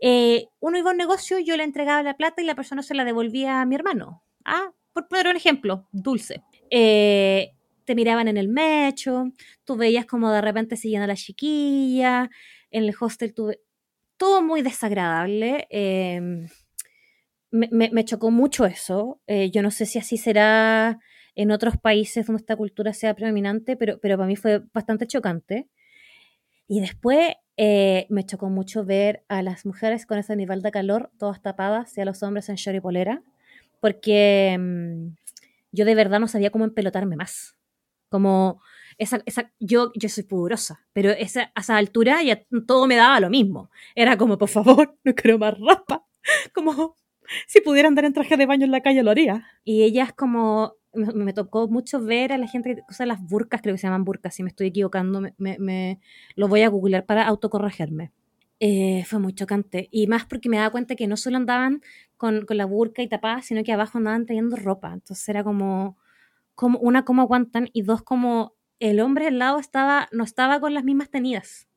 Eh, 0.00 0.46
uno 0.60 0.78
iba 0.78 0.88
a 0.88 0.92
un 0.92 0.96
negocio, 0.96 1.38
yo 1.38 1.58
le 1.58 1.64
entregaba 1.64 2.02
la 2.02 2.16
plata 2.16 2.40
y 2.40 2.46
la 2.46 2.54
persona 2.54 2.82
se 2.82 2.94
la 2.94 3.04
devolvía 3.04 3.60
a 3.60 3.66
mi 3.66 3.74
hermano. 3.74 4.22
¿ah? 4.46 4.72
Por 4.94 5.08
poner 5.08 5.28
un 5.28 5.36
ejemplo, 5.36 5.88
dulce. 5.92 6.42
Eh, 6.70 7.50
te 7.84 7.94
miraban 7.94 8.28
en 8.28 8.38
el 8.38 8.48
mecho, 8.48 9.30
tú 9.64 9.76
veías 9.76 10.06
como 10.06 10.32
de 10.32 10.40
repente 10.40 10.78
siguiendo 10.78 11.04
a 11.04 11.08
la 11.08 11.16
chiquilla, 11.16 12.30
en 12.70 12.84
el 12.84 12.94
hostel 12.98 13.34
tuve 13.34 13.60
todo 14.16 14.42
muy 14.42 14.62
desagradable. 14.62 15.68
Me, 17.52 17.90
me, 17.92 18.04
chocó 18.06 18.30
mucho 18.30 18.64
eso. 18.64 19.20
yo 19.52 19.62
no 19.62 19.70
sé 19.70 19.84
si 19.84 19.98
así 19.98 20.16
será 20.16 20.98
en 21.40 21.52
otros 21.52 21.78
países 21.78 22.26
donde 22.26 22.40
esta 22.40 22.54
cultura 22.54 22.92
sea 22.92 23.14
predominante, 23.14 23.74
pero, 23.74 23.98
pero 23.98 24.18
para 24.18 24.26
mí 24.26 24.36
fue 24.36 24.62
bastante 24.74 25.06
chocante. 25.06 25.68
Y 26.68 26.80
después 26.80 27.32
eh, 27.56 28.06
me 28.10 28.26
chocó 28.26 28.50
mucho 28.50 28.84
ver 28.84 29.24
a 29.26 29.40
las 29.40 29.64
mujeres 29.64 30.04
con 30.04 30.18
ese 30.18 30.36
nivel 30.36 30.60
de 30.60 30.70
calor, 30.70 31.10
todas 31.18 31.40
tapadas, 31.40 31.96
y 31.96 32.02
a 32.02 32.04
los 32.04 32.22
hombres 32.22 32.50
en 32.50 32.56
short 32.56 32.76
y 32.76 32.80
polera, 32.82 33.22
porque 33.80 34.54
mm, 34.60 35.16
yo 35.72 35.86
de 35.86 35.94
verdad 35.94 36.20
no 36.20 36.28
sabía 36.28 36.50
cómo 36.50 36.66
empelotarme 36.66 37.16
más. 37.16 37.56
Como 38.10 38.60
esa, 38.98 39.22
esa, 39.24 39.50
yo, 39.58 39.92
yo 39.94 40.10
soy 40.10 40.24
pudorosa, 40.24 40.84
pero 40.92 41.10
esa, 41.10 41.52
a 41.54 41.60
esa 41.62 41.78
altura 41.78 42.22
ya 42.22 42.42
todo 42.66 42.86
me 42.86 42.96
daba 42.96 43.18
lo 43.18 43.30
mismo. 43.30 43.70
Era 43.94 44.18
como, 44.18 44.36
por 44.36 44.50
favor, 44.50 44.94
no 45.04 45.14
quiero 45.14 45.38
más 45.38 45.58
rapa. 45.58 46.04
Como, 46.54 46.96
si 47.46 47.62
pudiera 47.62 47.88
andar 47.88 48.04
en 48.04 48.12
traje 48.12 48.36
de 48.36 48.44
baño 48.44 48.66
en 48.66 48.72
la 48.72 48.82
calle 48.82 49.02
lo 49.02 49.10
haría. 49.10 49.46
Y 49.64 49.84
ellas 49.84 50.12
como 50.12 50.74
me, 50.92 51.32
tocó 51.32 51.68
mucho 51.68 52.00
ver 52.00 52.32
a 52.32 52.38
la 52.38 52.46
gente 52.48 52.76
que 52.76 52.82
usa 52.88 53.06
las 53.06 53.22
burcas, 53.22 53.62
creo 53.62 53.74
que 53.74 53.78
se 53.78 53.86
llaman 53.86 54.04
burcas, 54.04 54.34
si 54.34 54.42
me 54.42 54.48
estoy 54.48 54.68
equivocando, 54.68 55.20
me, 55.20 55.58
me, 55.58 56.00
lo 56.34 56.48
voy 56.48 56.62
a 56.62 56.68
googlear 56.68 57.06
para 57.06 57.26
autocorregirme. 57.26 58.12
Eh, 58.60 59.04
fue 59.06 59.18
muy 59.18 59.32
chocante. 59.34 59.88
Y 59.90 60.06
más 60.06 60.26
porque 60.26 60.48
me 60.48 60.58
daba 60.58 60.70
cuenta 60.70 60.94
que 60.96 61.06
no 61.06 61.16
solo 61.16 61.36
andaban 61.38 61.82
con, 62.16 62.44
con 62.44 62.56
la 62.56 62.66
burca 62.66 63.02
y 63.02 63.08
tapadas, 63.08 63.46
sino 63.46 63.64
que 63.64 63.72
abajo 63.72 63.98
andaban 63.98 64.26
teniendo 64.26 64.56
ropa. 64.56 64.92
Entonces 64.92 65.26
era 65.28 65.44
como, 65.44 65.96
como 66.54 66.78
una, 66.80 67.04
cómo 67.04 67.22
aguantan, 67.22 67.70
y 67.72 67.82
dos, 67.82 68.02
como 68.02 68.54
el 68.80 69.00
hombre 69.00 69.28
al 69.28 69.38
lado 69.38 69.58
estaba, 69.58 70.08
no 70.12 70.24
estaba 70.24 70.60
con 70.60 70.74
las 70.74 70.84
mismas 70.84 71.10
tenidas, 71.10 71.68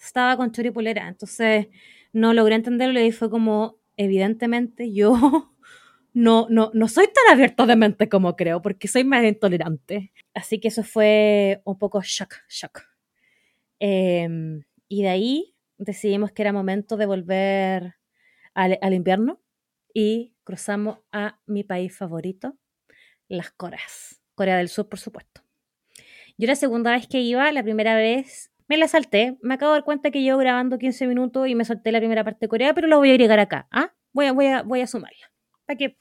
estaba 0.00 0.36
con 0.36 0.52
chori 0.52 0.70
polera. 0.70 1.08
Entonces 1.08 1.68
no 2.12 2.32
logré 2.34 2.54
entenderlo 2.54 3.00
y 3.00 3.12
fue 3.12 3.30
como, 3.30 3.76
evidentemente 3.96 4.92
yo 4.92 5.51
no, 6.14 6.46
no, 6.50 6.70
no 6.74 6.88
soy 6.88 7.06
tan 7.06 7.32
abierto 7.32 7.66
de 7.66 7.76
mente 7.76 8.08
como 8.08 8.36
creo, 8.36 8.60
porque 8.62 8.88
soy 8.88 9.04
más 9.04 9.24
intolerante. 9.24 10.12
Así 10.34 10.60
que 10.60 10.68
eso 10.68 10.84
fue 10.84 11.62
un 11.64 11.78
poco 11.78 12.02
shock, 12.02 12.34
shock. 12.48 12.82
Em, 13.78 14.62
y 14.88 15.02
de 15.02 15.08
ahí 15.08 15.56
decidimos 15.78 16.32
que 16.32 16.42
era 16.42 16.52
momento 16.52 16.96
de 16.96 17.06
volver 17.06 17.94
al, 18.54 18.78
al, 18.80 18.94
invierno 18.94 19.40
y 19.94 20.34
cruzamos 20.44 20.98
a 21.10 21.40
mi 21.46 21.64
país 21.64 21.96
favorito, 21.96 22.56
las 23.28 23.50
Coreas. 23.50 24.20
Corea 24.34 24.56
del 24.56 24.68
Sur, 24.68 24.88
por 24.88 24.98
supuesto. 24.98 25.42
Yo 26.38 26.46
la 26.46 26.56
segunda 26.56 26.92
vez 26.92 27.06
que 27.06 27.20
iba, 27.20 27.50
la 27.52 27.62
primera 27.62 27.96
vez 27.96 28.50
me 28.68 28.76
la 28.76 28.88
salté. 28.88 29.36
Me 29.42 29.54
acabo 29.54 29.72
de 29.72 29.78
dar 29.78 29.84
cuenta 29.84 30.10
que 30.10 30.24
yo 30.24 30.38
grabando 30.38 30.78
15 30.78 31.06
minutos 31.06 31.48
y 31.48 31.54
me 31.54 31.64
salté 31.64 31.92
la 31.92 31.98
primera 31.98 32.24
parte 32.24 32.46
de 32.46 32.48
Corea, 32.48 32.74
pero 32.74 32.88
lo 32.88 32.98
voy 32.98 33.10
a 33.10 33.12
agregar 33.12 33.38
acá. 33.38 33.68
¿ah? 33.70 33.92
Voy, 34.12 34.26
a, 34.26 34.32
voy, 34.32 34.46
a, 34.46 34.62
voy 34.62 34.80
a 34.80 34.86
sumarla 34.86 35.31
para 35.66 35.76
que 35.76 35.96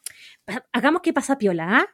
hagamos 0.72 1.02
que 1.02 1.14
pasa 1.14 1.38
piola, 1.38 1.80
¿ah? 1.80 1.88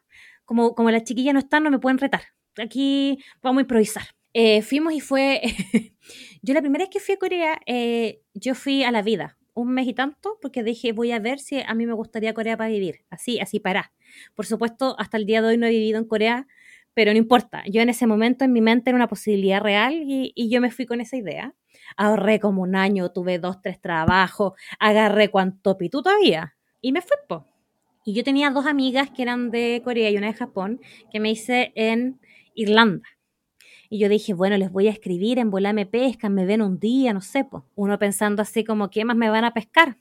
Como, 0.46 0.76
como 0.76 0.92
las 0.92 1.04
chiquillas 1.04 1.34
no 1.34 1.40
están, 1.40 1.64
no 1.64 1.72
me 1.72 1.80
pueden 1.80 1.98
retar. 1.98 2.22
Aquí 2.58 3.20
vamos 3.42 3.60
a 3.60 3.62
improvisar. 3.62 4.04
Eh, 4.34 4.62
fuimos 4.62 4.94
y 4.94 5.00
fue. 5.00 5.42
yo 6.42 6.54
la 6.54 6.62
primera 6.62 6.84
vez 6.84 6.90
que 6.92 7.00
fui 7.00 7.16
a 7.16 7.18
Corea, 7.18 7.60
eh, 7.66 8.22
yo 8.34 8.56
fui 8.56 8.84
a 8.84 8.92
la 8.92 9.02
vida, 9.02 9.38
un 9.54 9.74
mes 9.74 9.88
y 9.88 9.94
tanto, 9.94 10.38
porque 10.42 10.64
dije, 10.64 10.92
voy 10.92 11.12
a 11.12 11.20
ver 11.20 11.40
si 11.40 11.60
a 11.60 11.74
mí 11.74 11.86
me 11.86 11.94
gustaría 11.94 12.34
Corea 12.34 12.56
para 12.56 12.70
vivir. 12.70 13.04
Así, 13.10 13.40
así 13.40 13.60
para. 13.60 13.92
Por 14.36 14.46
supuesto, 14.46 14.96
hasta 15.00 15.18
el 15.18 15.26
día 15.26 15.42
de 15.42 15.50
hoy 15.50 15.58
no 15.58 15.66
he 15.66 15.72
vivido 15.72 16.00
en 16.00 16.06
Corea, 16.06 16.48
pero 16.94 17.12
no 17.12 17.18
importa. 17.18 17.64
Yo 17.68 17.82
en 17.82 17.90
ese 17.90 18.08
momento 18.08 18.46
en 18.46 18.54
mi 18.54 18.62
mente 18.62 18.90
era 18.90 18.96
una 18.96 19.08
posibilidad 19.08 19.62
real 19.62 19.94
y, 19.96 20.32
y 20.36 20.50
yo 20.50 20.62
me 20.62 20.72
fui 20.72 20.86
con 20.86 21.02
esa 21.02 21.18
idea. 21.18 21.54
Ahorré 21.96 22.40
como 22.40 22.62
un 22.62 22.76
año, 22.76 23.12
tuve 23.12 23.40
dos, 23.40 23.62
tres 23.62 23.82
trabajos, 23.82 24.54
agarré 24.80 25.30
cuanto 25.30 25.78
pitu 25.78 26.02
todavía 26.02 26.56
y 26.82 26.92
me 26.92 27.02
fui, 27.02 27.18
po. 27.28 27.46
Y 28.08 28.14
yo 28.14 28.24
tenía 28.24 28.50
dos 28.52 28.66
amigas 28.66 29.10
que 29.10 29.22
eran 29.22 29.52
de 29.52 29.82
Corea 29.84 30.10
y 30.10 30.16
una 30.16 30.28
de 30.28 30.34
Japón, 30.34 30.80
que 31.12 31.20
me 31.20 31.30
hice 31.30 31.74
en 31.76 32.22
Irlanda. 32.56 33.06
Y 33.90 34.00
yo 34.00 34.08
dije, 34.08 34.34
bueno, 34.34 34.56
les 34.56 34.72
voy 34.72 34.88
a 34.88 34.92
escribir, 34.92 35.40
en 35.40 35.50
bola 35.52 35.74
me 35.74 35.86
pescan, 35.86 36.34
me 36.34 36.46
ven 36.46 36.62
un 36.62 36.80
día, 36.80 37.12
no 37.12 37.20
sé, 37.20 37.44
pues. 37.44 37.66
Uno 37.76 38.00
pensando 38.00 38.42
así 38.42 38.64
como, 38.64 38.90
¿qué 38.90 39.04
más 39.04 39.18
me 39.18 39.30
van 39.30 39.44
a 39.44 39.54
pescar? 39.54 39.98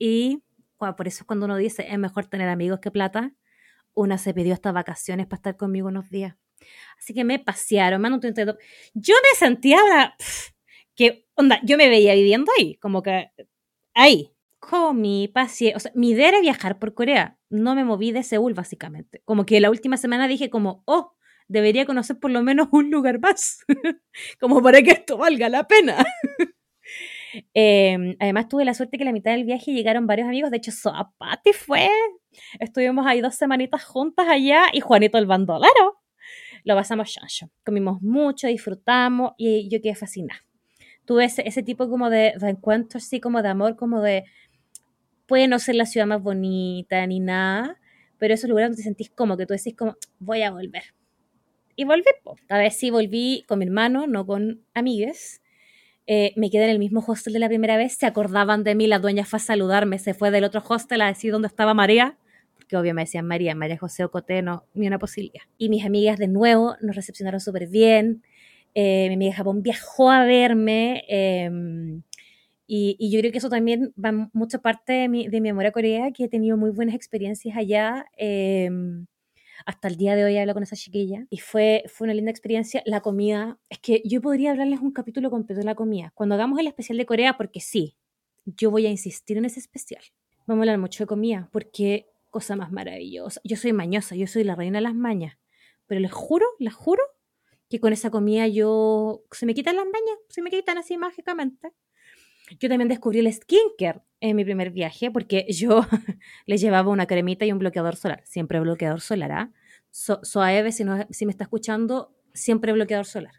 Y 0.00 0.42
por 0.78 1.06
eso 1.06 1.22
es 1.22 1.26
cuando 1.28 1.46
uno 1.46 1.56
dice, 1.56 1.86
es 1.88 1.96
mejor 1.96 2.26
tener 2.26 2.48
amigos 2.48 2.80
que 2.80 2.90
plata. 2.90 3.34
Una 3.94 4.18
se 4.18 4.34
pidió 4.34 4.52
estas 4.52 4.74
vacaciones 4.74 5.28
para 5.28 5.38
estar 5.38 5.56
conmigo 5.56 5.86
unos 5.86 6.10
días. 6.10 6.34
Así 6.98 7.14
que 7.14 7.22
me 7.22 7.38
pasearon, 7.38 8.02
me 8.02 8.08
Yo 8.10 9.14
me 9.14 9.38
sentía, 9.38 9.78
que, 10.96 11.28
onda, 11.36 11.60
yo 11.62 11.76
me 11.76 11.88
veía 11.88 12.14
viviendo 12.14 12.50
ahí, 12.58 12.74
como 12.78 13.00
que 13.00 13.30
ahí, 13.94 14.32
mi 14.94 15.28
paciencia, 15.28 15.76
o 15.76 15.80
sea, 15.80 15.92
mi 15.94 16.10
idea 16.10 16.28
era 16.28 16.40
viajar 16.40 16.78
por 16.78 16.94
Corea, 16.94 17.38
no 17.48 17.74
me 17.74 17.84
moví 17.84 18.12
de 18.12 18.22
Seúl 18.22 18.54
básicamente. 18.54 19.22
Como 19.24 19.44
que 19.46 19.60
la 19.60 19.70
última 19.70 19.96
semana 19.96 20.28
dije 20.28 20.50
como, 20.50 20.82
oh, 20.86 21.14
debería 21.48 21.86
conocer 21.86 22.18
por 22.18 22.30
lo 22.30 22.42
menos 22.42 22.68
un 22.72 22.90
lugar 22.90 23.18
más, 23.20 23.64
como 24.40 24.62
para 24.62 24.82
que 24.82 24.92
esto 24.92 25.18
valga 25.18 25.48
la 25.48 25.66
pena. 25.66 26.04
Em, 27.54 28.16
además 28.18 28.48
tuve 28.48 28.64
la 28.64 28.74
suerte 28.74 28.98
que 28.98 29.04
la 29.04 29.12
mitad 29.12 29.30
del 29.30 29.44
viaje 29.44 29.72
llegaron 29.72 30.08
varios 30.08 30.26
amigos, 30.26 30.50
de 30.50 30.56
hecho 30.56 30.72
Zapati 30.72 31.52
fue, 31.52 31.88
estuvimos 32.58 33.06
ahí 33.06 33.20
dos 33.20 33.36
semanitas 33.36 33.84
juntas 33.84 34.26
allá 34.28 34.64
y 34.72 34.80
Juanito 34.80 35.16
el 35.16 35.26
bandolero. 35.26 36.00
Lo 36.64 36.74
pasamos 36.74 37.12
chancho, 37.12 37.48
comimos 37.64 38.02
mucho, 38.02 38.48
disfrutamos 38.48 39.32
y 39.38 39.68
yo 39.70 39.80
quedé 39.80 39.94
fascinada. 39.94 40.40
Tuve 41.04 41.24
ese, 41.24 41.46
ese 41.46 41.62
tipo 41.62 41.88
como 41.88 42.10
de, 42.10 42.34
de 42.36 42.50
encuentro 42.50 42.98
así 42.98 43.20
como 43.20 43.42
de 43.42 43.48
amor, 43.48 43.76
como 43.76 44.02
de 44.02 44.24
puede 45.30 45.46
no 45.46 45.60
ser 45.60 45.76
la 45.76 45.86
ciudad 45.86 46.08
más 46.08 46.20
bonita 46.20 47.06
ni 47.06 47.20
nada, 47.20 47.78
pero 48.18 48.34
esos 48.34 48.50
lugares 48.50 48.70
donde 48.70 48.78
te 48.78 48.82
sentís 48.82 49.10
como 49.10 49.36
que 49.36 49.46
tú 49.46 49.54
decís 49.54 49.76
como, 49.76 49.96
voy 50.18 50.42
a 50.42 50.50
volver. 50.50 50.82
Y 51.76 51.84
volví, 51.84 52.02
a 52.48 52.58
ver 52.58 52.72
si 52.72 52.90
volví 52.90 53.44
con 53.46 53.60
mi 53.60 53.64
hermano, 53.64 54.08
no 54.08 54.26
con 54.26 54.64
amigues. 54.74 55.40
Eh, 56.08 56.32
me 56.34 56.50
quedé 56.50 56.64
en 56.64 56.70
el 56.70 56.80
mismo 56.80 57.04
hostel 57.06 57.32
de 57.32 57.38
la 57.38 57.46
primera 57.46 57.76
vez, 57.76 57.92
se 57.92 58.06
acordaban 58.06 58.64
de 58.64 58.74
mí, 58.74 58.88
la 58.88 58.98
dueña 58.98 59.24
fue 59.24 59.36
a 59.36 59.40
saludarme, 59.40 60.00
se 60.00 60.14
fue 60.14 60.32
del 60.32 60.42
otro 60.42 60.64
hostel 60.68 61.00
a 61.00 61.06
decir 61.06 61.30
dónde 61.30 61.46
estaba 61.46 61.74
María, 61.74 62.18
porque 62.56 62.76
obvio 62.76 62.92
me 62.92 63.02
decían 63.02 63.24
María, 63.24 63.54
María 63.54 63.78
José 63.78 64.02
Ocote, 64.02 64.42
no, 64.42 64.64
ni 64.74 64.88
una 64.88 64.98
posibilidad. 64.98 65.44
Y 65.58 65.68
mis 65.68 65.84
amigas 65.84 66.18
de 66.18 66.26
nuevo 66.26 66.74
nos 66.80 66.96
recepcionaron 66.96 67.38
súper 67.38 67.68
bien, 67.68 68.24
eh, 68.74 69.06
mi 69.06 69.14
amiga 69.14 69.30
de 69.30 69.36
Japón 69.36 69.62
viajó 69.62 70.10
a 70.10 70.24
verme, 70.24 71.04
eh, 71.08 72.00
y, 72.72 73.10
yo 73.10 73.18
creo 73.18 73.32
que 73.32 73.38
eso 73.38 73.48
también 73.48 73.92
va 74.02 74.30
mucha 74.32 74.60
parte 74.60 74.92
de 74.92 75.08
mi, 75.08 75.26
de 75.26 75.40
mi 75.40 75.48
amor 75.48 75.66
a 75.66 75.72
Corea, 75.72 76.12
que 76.12 76.24
he 76.24 76.28
tenido 76.28 76.56
muy 76.56 76.70
buenas 76.70 76.94
experiencias 76.94 77.56
allá. 77.56 78.06
Em, 78.16 79.06
hasta 79.66 79.88
el 79.88 79.96
día 79.96 80.14
de 80.14 80.22
hoy 80.22 80.38
hablo 80.38 80.54
con 80.54 80.62
esa 80.62 80.76
chiquilla 80.76 81.26
y 81.30 81.38
fue, 81.38 81.82
fue 81.88 82.04
una 82.04 82.14
linda 82.14 82.30
experiencia. 82.30 82.80
La 82.86 83.00
comida, 83.00 83.58
es 83.68 83.80
que 83.80 84.02
yo 84.04 84.20
podría 84.20 84.52
hablarles 84.52 84.78
un 84.80 84.92
capítulo 84.92 85.30
completo 85.30 85.58
de 85.58 85.64
la 85.64 85.74
comida. 85.74 86.12
Cuando 86.14 86.36
hagamos 86.36 86.60
el 86.60 86.68
especial 86.68 86.96
de 86.96 87.06
Corea, 87.06 87.36
porque 87.36 87.58
sí, 87.58 87.96
yo 88.44 88.70
voy 88.70 88.86
a 88.86 88.90
insistir 88.90 89.36
en 89.36 89.46
ese 89.46 89.58
especial. 89.58 90.04
Vamos 90.46 90.60
a 90.60 90.62
hablar 90.62 90.78
mucho 90.78 91.02
de 91.02 91.08
comida, 91.08 91.48
porque 91.50 92.06
cosa 92.30 92.54
más 92.54 92.70
maravillosa. 92.70 93.40
Yo 93.42 93.56
soy 93.56 93.72
mañosa, 93.72 94.14
yo 94.14 94.28
soy 94.28 94.44
la 94.44 94.54
reina 94.54 94.78
de 94.78 94.82
las 94.82 94.94
mañas, 94.94 95.38
pero 95.86 96.00
les 96.00 96.12
juro, 96.12 96.46
les 96.60 96.72
juro 96.74 97.02
que 97.68 97.80
con 97.80 97.92
esa 97.92 98.10
comida 98.10 98.46
yo 98.46 99.24
se 99.32 99.44
me 99.44 99.54
quitan 99.54 99.74
las 99.74 99.86
mañas, 99.86 100.18
se 100.28 100.40
me 100.40 100.50
quitan 100.50 100.78
así 100.78 100.96
mágicamente. 100.96 101.72
Yo 102.58 102.68
también 102.68 102.88
descubrí 102.88 103.20
el 103.20 103.32
skincare 103.32 104.00
en 104.20 104.36
mi 104.36 104.44
primer 104.44 104.70
viaje 104.70 105.10
porque 105.10 105.46
yo 105.48 105.86
le 106.46 106.56
llevaba 106.58 106.90
una 106.90 107.06
cremita 107.06 107.44
y 107.44 107.52
un 107.52 107.58
bloqueador 107.58 107.96
solar. 107.96 108.22
Siempre 108.24 108.60
bloqueador 108.60 109.00
solar, 109.00 109.32
¿ah? 109.32 109.52
So, 109.90 110.20
Soaeve, 110.22 110.72
si, 110.72 110.84
no, 110.84 111.06
si 111.10 111.26
me 111.26 111.32
está 111.32 111.44
escuchando, 111.44 112.14
siempre 112.32 112.72
bloqueador 112.72 113.06
solar. 113.06 113.34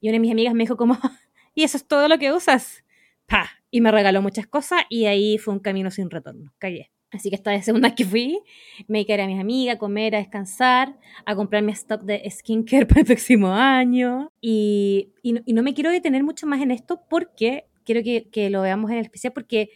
Y 0.00 0.08
una 0.08 0.14
de 0.14 0.20
mis 0.20 0.32
amigas 0.32 0.54
me 0.54 0.64
dijo 0.64 0.76
como, 0.76 0.98
¿y 1.54 1.62
eso 1.62 1.76
es 1.76 1.86
todo 1.86 2.08
lo 2.08 2.18
que 2.18 2.32
usas? 2.32 2.84
¡Pah! 3.26 3.48
Y 3.70 3.80
me 3.80 3.90
regaló 3.90 4.22
muchas 4.22 4.46
cosas 4.46 4.82
y 4.88 5.06
ahí 5.06 5.38
fue 5.38 5.54
un 5.54 5.60
camino 5.60 5.90
sin 5.90 6.10
retorno. 6.10 6.52
Callé. 6.58 6.90
Así 7.10 7.30
que 7.30 7.36
esta 7.36 7.50
vez 7.50 7.64
segunda 7.64 7.94
que 7.94 8.04
fui, 8.04 8.40
me 8.86 9.06
quedé 9.06 9.22
a 9.22 9.26
mis 9.26 9.40
amigas, 9.40 9.76
a 9.76 9.78
comer, 9.78 10.14
a 10.14 10.18
descansar, 10.18 10.98
a 11.24 11.34
comprar 11.34 11.62
mi 11.62 11.72
stock 11.72 12.02
de 12.02 12.28
skincare 12.30 12.86
para 12.86 13.00
el 13.00 13.06
próximo 13.06 13.52
año. 13.52 14.32
Y, 14.40 15.12
y, 15.22 15.32
no, 15.32 15.40
y 15.44 15.52
no 15.52 15.62
me 15.62 15.74
quiero 15.74 15.90
detener 15.90 16.24
mucho 16.24 16.46
más 16.46 16.60
en 16.60 16.70
esto 16.70 17.02
porque 17.08 17.67
quiero 17.88 18.02
que, 18.02 18.28
que, 18.30 18.50
lo 18.50 18.60
veamos 18.60 18.90
en 18.90 18.98
el 18.98 19.04
especial 19.04 19.32
porque 19.32 19.70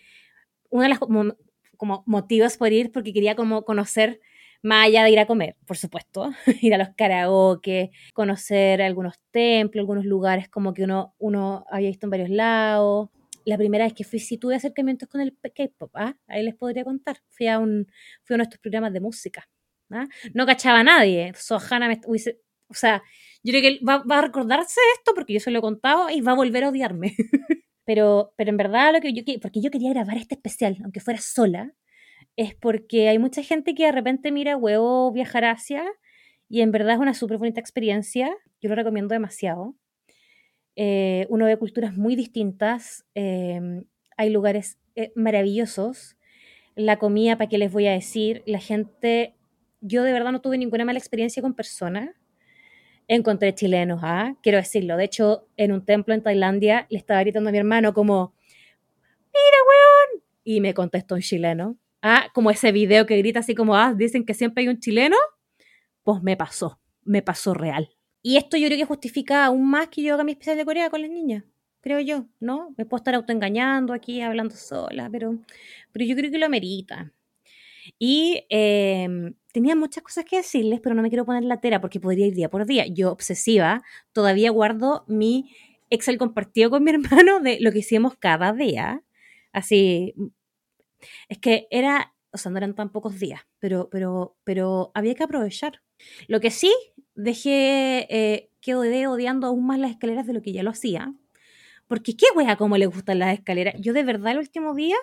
uno 0.68 0.82
de 0.82 0.90
los 0.90 0.98
como, 0.98 1.34
como, 1.78 2.02
motivos 2.06 2.58
por 2.58 2.70
ir, 2.72 2.92
porque 2.92 3.14
quería 3.14 3.34
como 3.34 3.64
conocer 3.64 4.20
más 4.62 4.86
allá 4.86 5.02
de 5.04 5.10
ir 5.10 5.18
a 5.18 5.26
comer, 5.26 5.56
por 5.66 5.78
supuesto, 5.78 6.30
ir 6.60 6.74
a 6.74 6.78
los 6.78 6.90
karaoke, 6.90 7.90
conocer 8.12 8.82
algunos 8.82 9.14
templos, 9.30 9.80
algunos 9.80 10.04
lugares 10.04 10.50
como 10.50 10.74
que 10.74 10.84
uno, 10.84 11.14
uno 11.18 11.64
había 11.70 11.88
visto 11.88 12.06
en 12.06 12.10
varios 12.10 12.28
lados. 12.28 13.08
La 13.46 13.56
primera 13.56 13.84
vez 13.84 13.94
que 13.94 14.04
fui, 14.04 14.18
sí 14.18 14.36
tuve 14.36 14.56
acercamientos 14.56 15.08
con 15.08 15.22
el 15.22 15.34
K-pop, 15.40 15.90
¿ah? 15.94 16.14
ahí 16.28 16.42
les 16.42 16.54
podría 16.54 16.84
contar. 16.84 17.16
Fui 17.30 17.48
a, 17.48 17.58
un, 17.58 17.86
fui 18.24 18.34
a 18.34 18.36
uno 18.36 18.44
de 18.44 18.48
estos 18.48 18.60
programas 18.60 18.92
de 18.92 19.00
música. 19.00 19.48
¿ah? 19.90 20.06
No 20.34 20.44
cachaba 20.44 20.80
a 20.80 20.84
nadie. 20.84 21.32
Sohana 21.34 21.88
me 21.88 21.98
hubiese, 22.06 22.40
o 22.68 22.74
sea, 22.74 23.02
yo 23.42 23.52
creo 23.52 23.62
que 23.62 23.84
va, 23.84 24.04
va, 24.04 24.18
a 24.18 24.22
recordarse 24.22 24.80
esto 24.96 25.12
porque 25.14 25.32
yo 25.32 25.40
se 25.40 25.50
lo 25.50 25.58
he 25.58 25.62
contado 25.62 26.10
y 26.10 26.20
va 26.20 26.32
a 26.32 26.36
volver 26.36 26.64
a 26.64 26.68
odiarme. 26.68 27.16
Pero, 27.84 28.32
pero 28.36 28.50
en 28.50 28.56
verdad 28.56 28.92
lo 28.92 29.00
que 29.00 29.12
yo 29.12 29.22
porque 29.40 29.60
yo 29.60 29.70
quería 29.70 29.90
grabar 29.90 30.16
este 30.16 30.34
especial, 30.34 30.78
aunque 30.84 31.00
fuera 31.00 31.20
sola, 31.20 31.72
es 32.36 32.54
porque 32.54 33.08
hay 33.08 33.18
mucha 33.18 33.42
gente 33.42 33.74
que 33.74 33.86
de 33.86 33.92
repente 33.92 34.32
mira 34.32 34.56
huevo 34.56 35.12
viajar 35.12 35.44
hacia 35.44 35.84
y 36.48 36.60
en 36.60 36.70
verdad 36.70 36.94
es 36.94 37.00
una 37.00 37.14
súper 37.14 37.38
bonita 37.38 37.60
experiencia. 37.60 38.34
Yo 38.60 38.68
lo 38.68 38.74
recomiendo 38.74 39.14
demasiado. 39.14 39.74
Eh, 40.76 41.26
uno 41.28 41.46
ve 41.46 41.58
culturas 41.58 41.96
muy 41.96 42.16
distintas, 42.16 43.04
eh, 43.14 43.60
hay 44.16 44.30
lugares 44.30 44.78
eh, 44.94 45.12
maravillosos. 45.14 46.16
La 46.74 46.98
comida, 46.98 47.36
¿para 47.36 47.48
qué 47.48 47.58
les 47.58 47.72
voy 47.72 47.86
a 47.86 47.92
decir? 47.92 48.42
La 48.46 48.58
gente, 48.58 49.34
yo 49.80 50.02
de 50.02 50.12
verdad 50.12 50.32
no 50.32 50.40
tuve 50.40 50.56
ninguna 50.58 50.84
mala 50.84 50.98
experiencia 50.98 51.42
con 51.42 51.54
personas 51.54 52.10
encontré 53.08 53.54
chilenos, 53.54 54.00
¿ah? 54.02 54.34
Quiero 54.42 54.58
decirlo. 54.58 54.96
De 54.96 55.04
hecho, 55.04 55.46
en 55.56 55.72
un 55.72 55.84
templo 55.84 56.14
en 56.14 56.22
Tailandia 56.22 56.86
le 56.90 56.98
estaba 56.98 57.20
gritando 57.20 57.48
a 57.50 57.52
mi 57.52 57.58
hermano 57.58 57.92
como, 57.94 58.34
mira, 59.26 59.58
weón. 59.68 60.22
Y 60.44 60.60
me 60.60 60.74
contestó 60.74 61.14
un 61.14 61.20
chileno. 61.20 61.76
Ah, 62.02 62.28
como 62.34 62.50
ese 62.50 62.72
video 62.72 63.06
que 63.06 63.16
grita 63.18 63.40
así 63.40 63.54
como, 63.54 63.76
ah, 63.76 63.94
dicen 63.94 64.24
que 64.24 64.34
siempre 64.34 64.62
hay 64.62 64.68
un 64.68 64.78
chileno. 64.80 65.16
Pues 66.02 66.22
me 66.22 66.36
pasó, 66.36 66.80
me 67.04 67.22
pasó 67.22 67.54
real. 67.54 67.90
Y 68.22 68.36
esto 68.36 68.56
yo 68.56 68.66
creo 68.68 68.78
que 68.78 68.84
justifica 68.84 69.44
aún 69.44 69.68
más 69.68 69.88
que 69.88 70.02
yo 70.02 70.14
haga 70.14 70.24
mi 70.24 70.32
especial 70.32 70.56
de 70.56 70.64
Corea 70.64 70.90
con 70.90 71.02
las 71.02 71.10
niñas, 71.10 71.44
creo 71.80 71.98
yo, 72.00 72.26
¿no? 72.38 72.72
Me 72.76 72.86
puedo 72.86 73.00
estar 73.00 73.14
autoengañando 73.16 73.92
aquí, 73.92 74.20
hablando 74.20 74.54
sola, 74.54 75.08
pero, 75.10 75.38
pero 75.90 76.04
yo 76.04 76.14
creo 76.14 76.30
que 76.30 76.38
lo 76.38 76.46
amerita. 76.46 77.12
Y 77.98 78.46
eh, 78.48 79.34
tenía 79.52 79.76
muchas 79.76 80.02
cosas 80.02 80.24
que 80.24 80.36
decirles, 80.36 80.80
pero 80.80 80.94
no 80.94 81.02
me 81.02 81.08
quiero 81.10 81.24
poner 81.24 81.44
la 81.44 81.60
tera 81.60 81.80
porque 81.80 82.00
podría 82.00 82.26
ir 82.26 82.34
día 82.34 82.50
por 82.50 82.66
día. 82.66 82.86
Yo, 82.86 83.12
obsesiva, 83.12 83.82
todavía 84.12 84.50
guardo 84.50 85.04
mi 85.06 85.54
Excel 85.90 86.18
compartido 86.18 86.70
con 86.70 86.82
mi 86.84 86.90
hermano 86.92 87.40
de 87.40 87.58
lo 87.60 87.70
que 87.70 87.80
hicimos 87.80 88.16
cada 88.16 88.52
día. 88.52 89.02
Así, 89.52 90.14
es 91.28 91.38
que 91.38 91.66
era, 91.70 92.14
o 92.32 92.38
sea, 92.38 92.50
no 92.50 92.58
eran 92.58 92.74
tan 92.74 92.90
pocos 92.90 93.18
días, 93.18 93.42
pero, 93.58 93.88
pero, 93.90 94.36
pero 94.44 94.90
había 94.94 95.14
que 95.14 95.24
aprovechar. 95.24 95.82
Lo 96.28 96.40
que 96.40 96.50
sí, 96.50 96.72
dejé, 97.14 98.06
eh, 98.10 98.50
quedé 98.60 99.06
odiando 99.06 99.46
aún 99.46 99.66
más 99.66 99.78
las 99.78 99.92
escaleras 99.92 100.26
de 100.26 100.32
lo 100.32 100.42
que 100.42 100.52
ya 100.52 100.62
lo 100.62 100.70
hacía. 100.70 101.14
Porque 101.86 102.16
qué 102.16 102.26
wea 102.34 102.56
cómo 102.56 102.78
le 102.78 102.86
gustan 102.86 103.18
las 103.18 103.34
escaleras. 103.34 103.74
Yo 103.78 103.92
de 103.92 104.02
verdad 104.02 104.32
el 104.32 104.38
último 104.38 104.74
día 104.74 104.96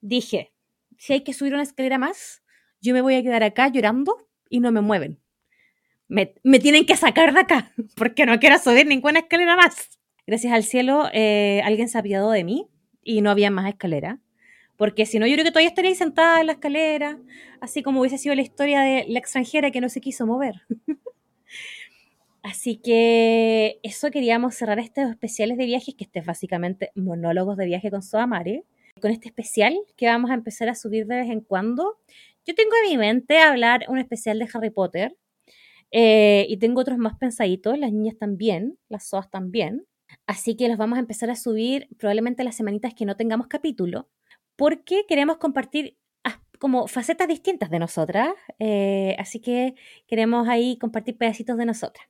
dije, 0.00 0.52
si 0.98 1.14
hay 1.14 1.24
que 1.24 1.32
subir 1.32 1.54
una 1.54 1.64
escalera 1.64 1.98
más, 1.98 2.42
yo 2.80 2.94
me 2.94 3.00
voy 3.00 3.14
a 3.14 3.22
quedar 3.22 3.42
acá 3.42 3.68
llorando 3.68 4.16
y 4.48 4.60
no 4.60 4.72
me 4.72 4.80
mueven. 4.80 5.20
Me, 6.08 6.34
me 6.42 6.58
tienen 6.58 6.86
que 6.86 6.96
sacar 6.96 7.32
de 7.32 7.40
acá 7.40 7.72
porque 7.96 8.26
no 8.26 8.38
quiero 8.40 8.58
subir 8.58 8.86
ninguna 8.86 9.20
escalera 9.20 9.56
más. 9.56 9.98
Gracias 10.26 10.52
al 10.52 10.64
cielo, 10.64 11.08
eh, 11.12 11.60
alguien 11.64 11.88
se 11.88 11.98
apiadó 11.98 12.30
de 12.30 12.44
mí 12.44 12.68
y 13.02 13.20
no 13.20 13.30
había 13.30 13.50
más 13.50 13.68
escalera. 13.68 14.20
Porque 14.76 15.04
si 15.04 15.18
no, 15.18 15.26
yo 15.26 15.34
creo 15.34 15.44
que 15.44 15.50
todavía 15.50 15.68
estaría 15.68 15.90
ahí 15.90 15.94
sentada 15.94 16.40
en 16.40 16.46
la 16.46 16.52
escalera, 16.52 17.18
así 17.60 17.82
como 17.82 18.00
hubiese 18.00 18.16
sido 18.16 18.34
la 18.34 18.40
historia 18.42 18.80
de 18.80 19.04
la 19.08 19.18
extranjera 19.18 19.70
que 19.70 19.80
no 19.80 19.88
se 19.90 20.00
quiso 20.00 20.26
mover. 20.26 20.62
Así 22.42 22.76
que 22.76 23.78
eso 23.82 24.10
queríamos 24.10 24.54
cerrar 24.54 24.78
estos 24.78 25.10
especiales 25.10 25.58
de 25.58 25.66
viajes, 25.66 25.94
que 25.94 26.04
este 26.04 26.20
es 26.20 26.24
básicamente 26.24 26.90
monólogos 26.94 27.58
de 27.58 27.66
viaje 27.66 27.90
con 27.90 28.02
Soamare, 28.02 28.64
con 29.00 29.10
este 29.10 29.28
especial 29.28 29.76
que 29.96 30.06
vamos 30.06 30.30
a 30.30 30.34
empezar 30.34 30.70
a 30.70 30.74
subir 30.74 31.06
de 31.06 31.16
vez 31.16 31.30
en 31.30 31.40
cuando. 31.42 31.98
Yo 32.50 32.56
tengo 32.56 32.72
en 32.82 32.90
mi 32.90 32.98
mente 32.98 33.38
hablar 33.38 33.84
un 33.86 33.98
especial 33.98 34.40
de 34.40 34.48
Harry 34.52 34.70
Potter 34.70 35.16
eh, 35.92 36.46
y 36.48 36.56
tengo 36.56 36.80
otros 36.80 36.98
más 36.98 37.16
pensaditos, 37.16 37.78
las 37.78 37.92
niñas 37.92 38.16
también, 38.18 38.76
las 38.88 39.08
SOAS 39.08 39.30
también. 39.30 39.86
Así 40.26 40.56
que 40.56 40.66
los 40.66 40.76
vamos 40.76 40.96
a 40.96 41.00
empezar 41.00 41.30
a 41.30 41.36
subir 41.36 41.86
probablemente 41.96 42.42
las 42.42 42.56
semanitas 42.56 42.92
que 42.92 43.04
no 43.04 43.16
tengamos 43.16 43.46
capítulo, 43.46 44.08
porque 44.56 45.04
queremos 45.06 45.36
compartir 45.36 45.96
como 46.58 46.88
facetas 46.88 47.28
distintas 47.28 47.70
de 47.70 47.78
nosotras. 47.78 48.30
Eh, 48.58 49.14
así 49.20 49.38
que 49.38 49.76
queremos 50.08 50.48
ahí 50.48 50.76
compartir 50.76 51.16
pedacitos 51.16 51.56
de 51.56 51.66
nosotras. 51.66 52.04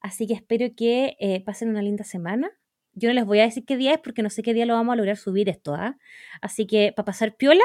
Así 0.00 0.26
que 0.26 0.34
espero 0.34 0.66
que 0.76 1.16
eh, 1.20 1.44
pasen 1.44 1.68
una 1.68 1.80
linda 1.80 2.02
semana. 2.02 2.50
Yo 2.94 3.08
no 3.08 3.14
les 3.14 3.24
voy 3.24 3.38
a 3.38 3.44
decir 3.44 3.64
qué 3.64 3.76
día 3.76 3.94
es 3.94 4.00
porque 4.00 4.22
no 4.22 4.30
sé 4.30 4.42
qué 4.42 4.52
día 4.52 4.66
lo 4.66 4.74
vamos 4.74 4.94
a 4.94 4.96
lograr 4.96 5.16
subir 5.16 5.48
esto. 5.48 5.76
¿ah? 5.76 5.96
Así 6.40 6.66
que 6.66 6.92
para 6.92 7.06
pasar 7.06 7.36
piola, 7.36 7.62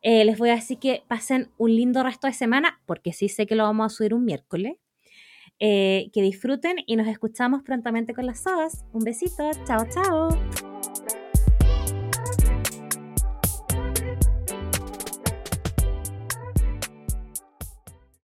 eh, 0.00 0.24
les 0.24 0.38
voy 0.38 0.50
a 0.50 0.54
decir 0.54 0.78
que 0.78 1.02
pasen 1.06 1.50
un 1.58 1.74
lindo 1.74 2.02
resto 2.02 2.26
de 2.26 2.32
semana, 2.32 2.80
porque 2.86 3.12
sí 3.12 3.28
sé 3.28 3.46
que 3.46 3.56
lo 3.56 3.64
vamos 3.64 3.92
a 3.92 3.96
subir 3.96 4.14
un 4.14 4.24
miércoles. 4.24 4.76
Eh, 5.64 6.10
que 6.12 6.22
disfruten 6.22 6.78
y 6.86 6.96
nos 6.96 7.06
escuchamos 7.06 7.62
prontamente 7.62 8.14
con 8.14 8.26
las 8.26 8.42
sodas. 8.42 8.84
Un 8.92 9.04
besito, 9.04 9.48
chao, 9.64 9.86
chao. 9.88 10.71